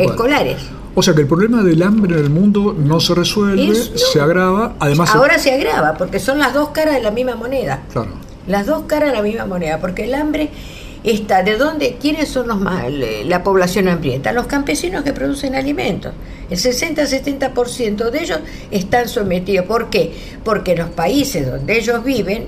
escolares. 0.00 0.56
O 0.96 1.02
sea 1.02 1.14
que 1.14 1.22
el 1.22 1.26
problema 1.26 1.62
del 1.62 1.82
hambre 1.82 2.14
en 2.18 2.24
el 2.24 2.30
mundo 2.30 2.74
no 2.78 3.00
se 3.00 3.14
resuelve, 3.14 3.68
Es- 3.68 3.90
no. 3.92 3.98
se 3.98 4.20
agrava, 4.20 4.74
además... 4.78 5.14
Ahora 5.14 5.38
se 5.38 5.52
agrava 5.52 5.94
porque 5.94 6.18
son 6.20 6.38
las 6.38 6.54
dos 6.54 6.68
caras 6.70 6.94
de 6.94 7.02
la 7.02 7.10
misma 7.10 7.34
moneda. 7.36 7.82
Claro. 7.92 8.10
Las 8.46 8.66
dos 8.66 8.82
caras 8.86 9.10
de 9.10 9.16
la 9.16 9.22
misma 9.22 9.46
moneda, 9.46 9.78
porque 9.80 10.04
el 10.04 10.14
hambre 10.14 10.50
está 11.02 11.42
de 11.42 11.56
dónde, 11.56 11.96
quiénes 12.00 12.28
son 12.28 12.46
los 12.48 12.60
más, 12.60 12.84
la 13.24 13.42
población 13.42 13.88
hambrienta, 13.88 14.32
los 14.32 14.46
campesinos 14.46 15.02
que 15.04 15.12
producen 15.12 15.54
alimentos. 15.54 16.12
El 16.48 16.58
60-70% 16.58 18.10
de 18.10 18.22
ellos 18.22 18.38
están 18.70 19.08
sometidos. 19.08 19.66
¿Por 19.66 19.90
qué? 19.90 20.12
Porque 20.44 20.72
en 20.72 20.78
los 20.78 20.90
países 20.90 21.50
donde 21.50 21.76
ellos 21.78 22.04
viven 22.04 22.46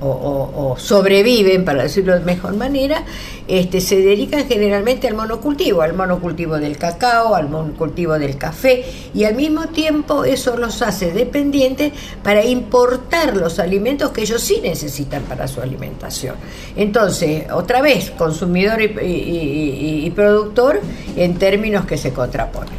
o, 0.00 0.76
sobreviven, 0.78 1.64
para 1.64 1.82
decirlo 1.82 2.14
de 2.14 2.24
mejor 2.24 2.54
manera, 2.54 3.04
este, 3.46 3.80
se 3.80 3.96
dedican 3.96 4.46
generalmente 4.46 5.08
al 5.08 5.14
monocultivo, 5.14 5.82
al 5.82 5.94
monocultivo 5.94 6.58
del 6.58 6.76
cacao, 6.76 7.34
al 7.34 7.48
monocultivo 7.48 8.18
del 8.18 8.36
café, 8.36 8.84
y 9.14 9.24
al 9.24 9.34
mismo 9.34 9.68
tiempo 9.68 10.24
eso 10.24 10.56
los 10.56 10.82
hace 10.82 11.12
dependientes 11.12 11.92
para 12.22 12.44
importar 12.44 13.36
los 13.36 13.58
alimentos 13.58 14.10
que 14.10 14.22
ellos 14.22 14.42
sí 14.42 14.60
necesitan 14.62 15.22
para 15.22 15.48
su 15.48 15.60
alimentación. 15.60 16.36
Entonces, 16.76 17.44
otra 17.52 17.82
vez, 17.82 18.10
consumidor 18.10 18.80
y, 18.82 20.12
productor 20.14 20.80
en 21.16 21.34
términos 21.36 21.84
que 21.86 21.96
se 21.96 22.12
contraponen. 22.12 22.74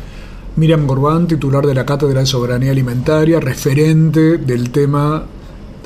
Miriam 0.56 0.88
Gorbán, 0.88 1.28
titular 1.28 1.66
de 1.66 1.74
la 1.74 1.86
Cátedra 1.86 2.20
de 2.20 2.26
Soberanía 2.26 2.72
Alimentaria, 2.72 3.40
referente 3.40 4.38
del 4.38 4.72
tema 4.72 5.26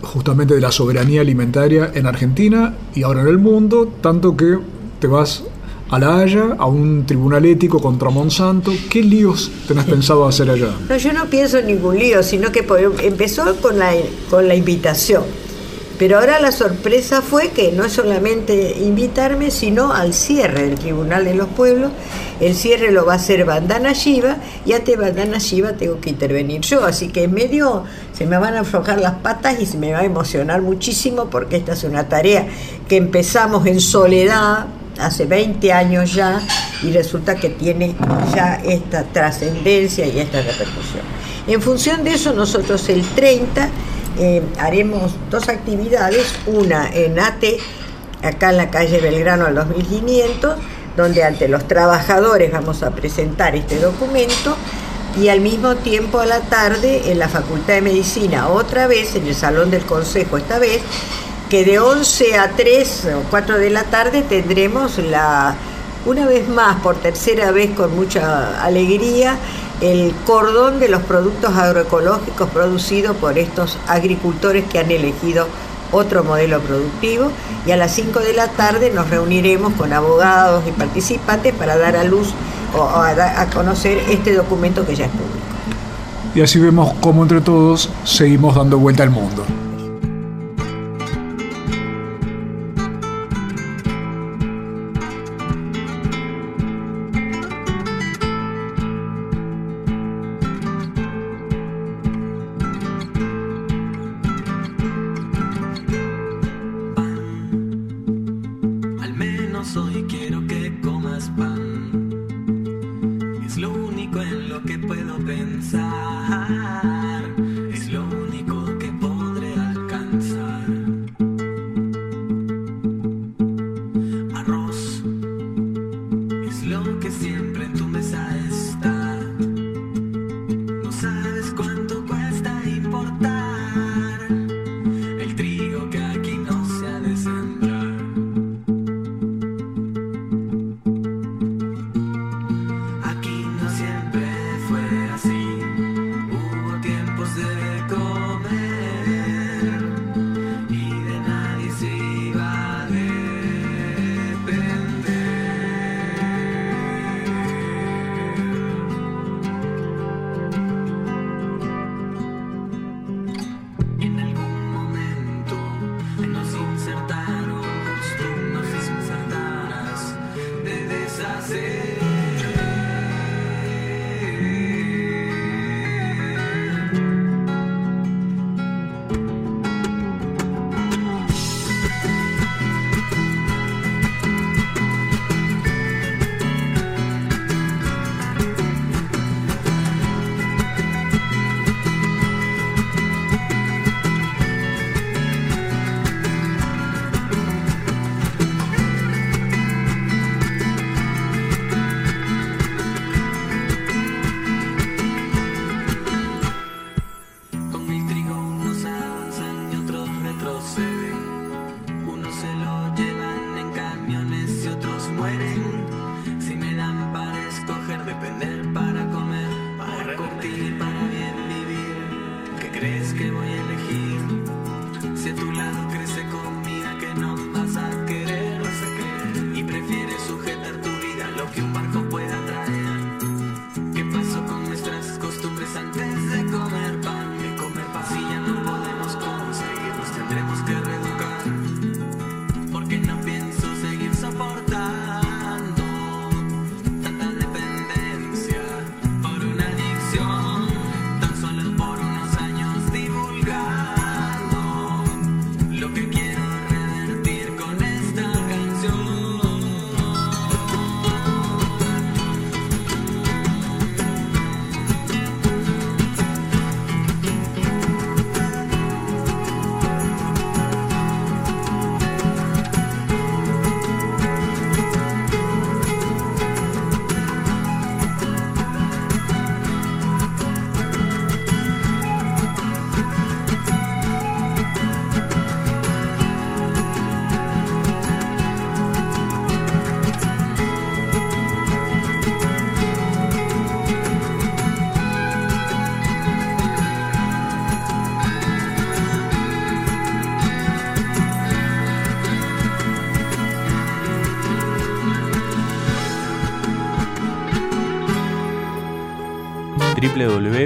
justamente 0.03 0.53
de 0.53 0.61
la 0.61 0.71
soberanía 0.71 1.21
alimentaria 1.21 1.91
en 1.93 2.05
Argentina 2.05 2.75
y 2.93 3.03
ahora 3.03 3.21
en 3.21 3.27
el 3.27 3.39
mundo, 3.39 3.91
tanto 4.01 4.37
que 4.37 4.59
te 4.99 5.07
vas 5.07 5.43
a 5.89 5.99
La 5.99 6.19
Haya, 6.19 6.55
a 6.57 6.65
un 6.65 7.05
tribunal 7.05 7.45
ético 7.45 7.79
contra 7.79 8.09
Monsanto. 8.09 8.71
¿Qué 8.89 9.03
líos 9.03 9.51
tenés 9.67 9.85
pensado 9.85 10.25
hacer 10.27 10.49
allá? 10.49 10.69
No, 10.89 10.97
yo 10.97 11.13
no 11.13 11.25
pienso 11.25 11.59
en 11.59 11.67
ningún 11.67 11.97
lío, 11.97 12.23
sino 12.23 12.51
que 12.51 12.65
empezó 13.03 13.55
con 13.57 13.77
la, 13.77 13.93
con 14.29 14.47
la 14.47 14.55
invitación. 14.55 15.23
Pero 15.99 16.19
ahora 16.19 16.39
la 16.39 16.51
sorpresa 16.51 17.21
fue 17.21 17.49
que 17.49 17.71
no 17.71 17.87
solamente 17.87 18.77
invitarme, 18.79 19.51
sino 19.51 19.93
al 19.93 20.13
cierre 20.13 20.63
del 20.63 20.79
Tribunal 20.79 21.25
de 21.25 21.35
los 21.35 21.47
Pueblos. 21.49 21.91
El 22.39 22.55
cierre 22.55 22.91
lo 22.91 23.05
va 23.05 23.13
a 23.13 23.15
hacer 23.17 23.45
Bandana 23.45 23.93
Shiva 23.93 24.37
y 24.65 24.73
ante 24.73 24.97
Bandana 24.97 25.37
Shiva 25.37 25.73
tengo 25.73 25.99
que 26.01 26.09
intervenir 26.09 26.61
yo. 26.61 26.83
Así 26.83 27.09
que 27.09 27.23
en 27.23 27.33
medio 27.33 27.83
se 28.11 28.25
me 28.25 28.37
van 28.37 28.55
a 28.55 28.61
aflojar 28.61 28.99
las 28.99 29.13
patas 29.15 29.61
y 29.61 29.67
se 29.67 29.77
me 29.77 29.93
va 29.93 29.99
a 29.99 30.05
emocionar 30.05 30.61
muchísimo 30.61 31.25
porque 31.25 31.57
esta 31.57 31.73
es 31.73 31.83
una 31.83 32.09
tarea 32.09 32.47
que 32.87 32.97
empezamos 32.97 33.65
en 33.67 33.79
soledad 33.79 34.65
hace 34.99 35.25
20 35.25 35.71
años 35.73 36.13
ya 36.13 36.41
y 36.81 36.91
resulta 36.91 37.35
que 37.35 37.49
tiene 37.49 37.95
ya 38.35 38.55
esta 38.63 39.03
trascendencia 39.03 40.05
y 40.07 40.19
esta 40.19 40.41
repercusión. 40.41 41.03
En 41.47 41.61
función 41.61 42.03
de 42.03 42.13
eso, 42.13 42.33
nosotros 42.33 42.87
el 42.89 43.03
30 43.03 43.69
eh, 44.17 44.41
haremos 44.59 45.15
dos 45.29 45.49
actividades, 45.49 46.33
una 46.45 46.89
en 46.93 47.19
ATE, 47.19 47.57
acá 48.21 48.51
en 48.51 48.57
la 48.57 48.69
calle 48.69 48.99
Belgrano 48.99 49.45
al 49.45 49.55
2500, 49.55 50.55
donde 50.95 51.23
ante 51.23 51.47
los 51.47 51.67
trabajadores 51.67 52.51
vamos 52.51 52.83
a 52.83 52.91
presentar 52.91 53.55
este 53.55 53.79
documento 53.79 54.55
y 55.19 55.29
al 55.29 55.41
mismo 55.41 55.75
tiempo 55.75 56.19
a 56.19 56.25
la 56.25 56.39
tarde 56.41 57.11
en 57.11 57.19
la 57.19 57.29
Facultad 57.29 57.75
de 57.75 57.81
Medicina, 57.81 58.47
otra 58.49 58.87
vez 58.87 59.15
en 59.15 59.27
el 59.27 59.35
Salón 59.35 59.69
del 59.69 59.83
Consejo, 59.83 60.37
esta 60.37 60.59
vez, 60.59 60.81
que 61.49 61.63
de 61.65 61.79
11 61.79 62.37
a 62.37 62.49
3 62.49 63.07
o 63.15 63.29
4 63.29 63.57
de 63.59 63.69
la 63.69 63.83
tarde 63.83 64.23
tendremos 64.23 64.97
la, 64.97 65.55
una 66.05 66.25
vez 66.25 66.49
más, 66.49 66.81
por 66.81 66.95
tercera 66.95 67.51
vez 67.51 67.71
con 67.71 67.95
mucha 67.95 68.63
alegría, 68.63 69.37
el 69.83 70.15
cordón 70.25 70.79
de 70.79 70.87
los 70.87 71.01
productos 71.03 71.53
agroecológicos 71.57 72.49
producidos 72.49 73.17
por 73.17 73.37
estos 73.37 73.77
agricultores 73.85 74.63
que 74.63 74.79
han 74.79 74.89
elegido 74.89 75.45
otro 75.91 76.23
modelo 76.23 76.61
productivo 76.61 77.29
y 77.65 77.71
a 77.71 77.77
las 77.77 77.91
5 77.91 78.21
de 78.21 78.31
la 78.31 78.47
tarde 78.47 78.91
nos 78.91 79.09
reuniremos 79.09 79.73
con 79.73 79.91
abogados 79.91 80.63
y 80.65 80.71
participantes 80.71 81.53
para 81.53 81.77
dar 81.77 81.97
a 81.97 82.05
luz 82.05 82.33
o 82.73 82.81
a, 82.81 83.45
conocer 83.53 83.97
este 84.09 84.33
documento 84.33 84.85
que 84.87 84.95
ya 84.95 85.05
es 85.05 85.11
público. 85.11 85.37
Y 86.33 86.41
así 86.41 86.59
vemos 86.59 86.93
cómo 87.01 87.21
entre 87.23 87.41
todos 87.41 87.89
seguimos 88.05 88.55
dando 88.55 88.79
vuelta 88.79 89.03
al 89.03 89.09
mundo. 89.09 89.45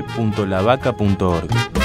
www.lavaca.org. 0.02 1.77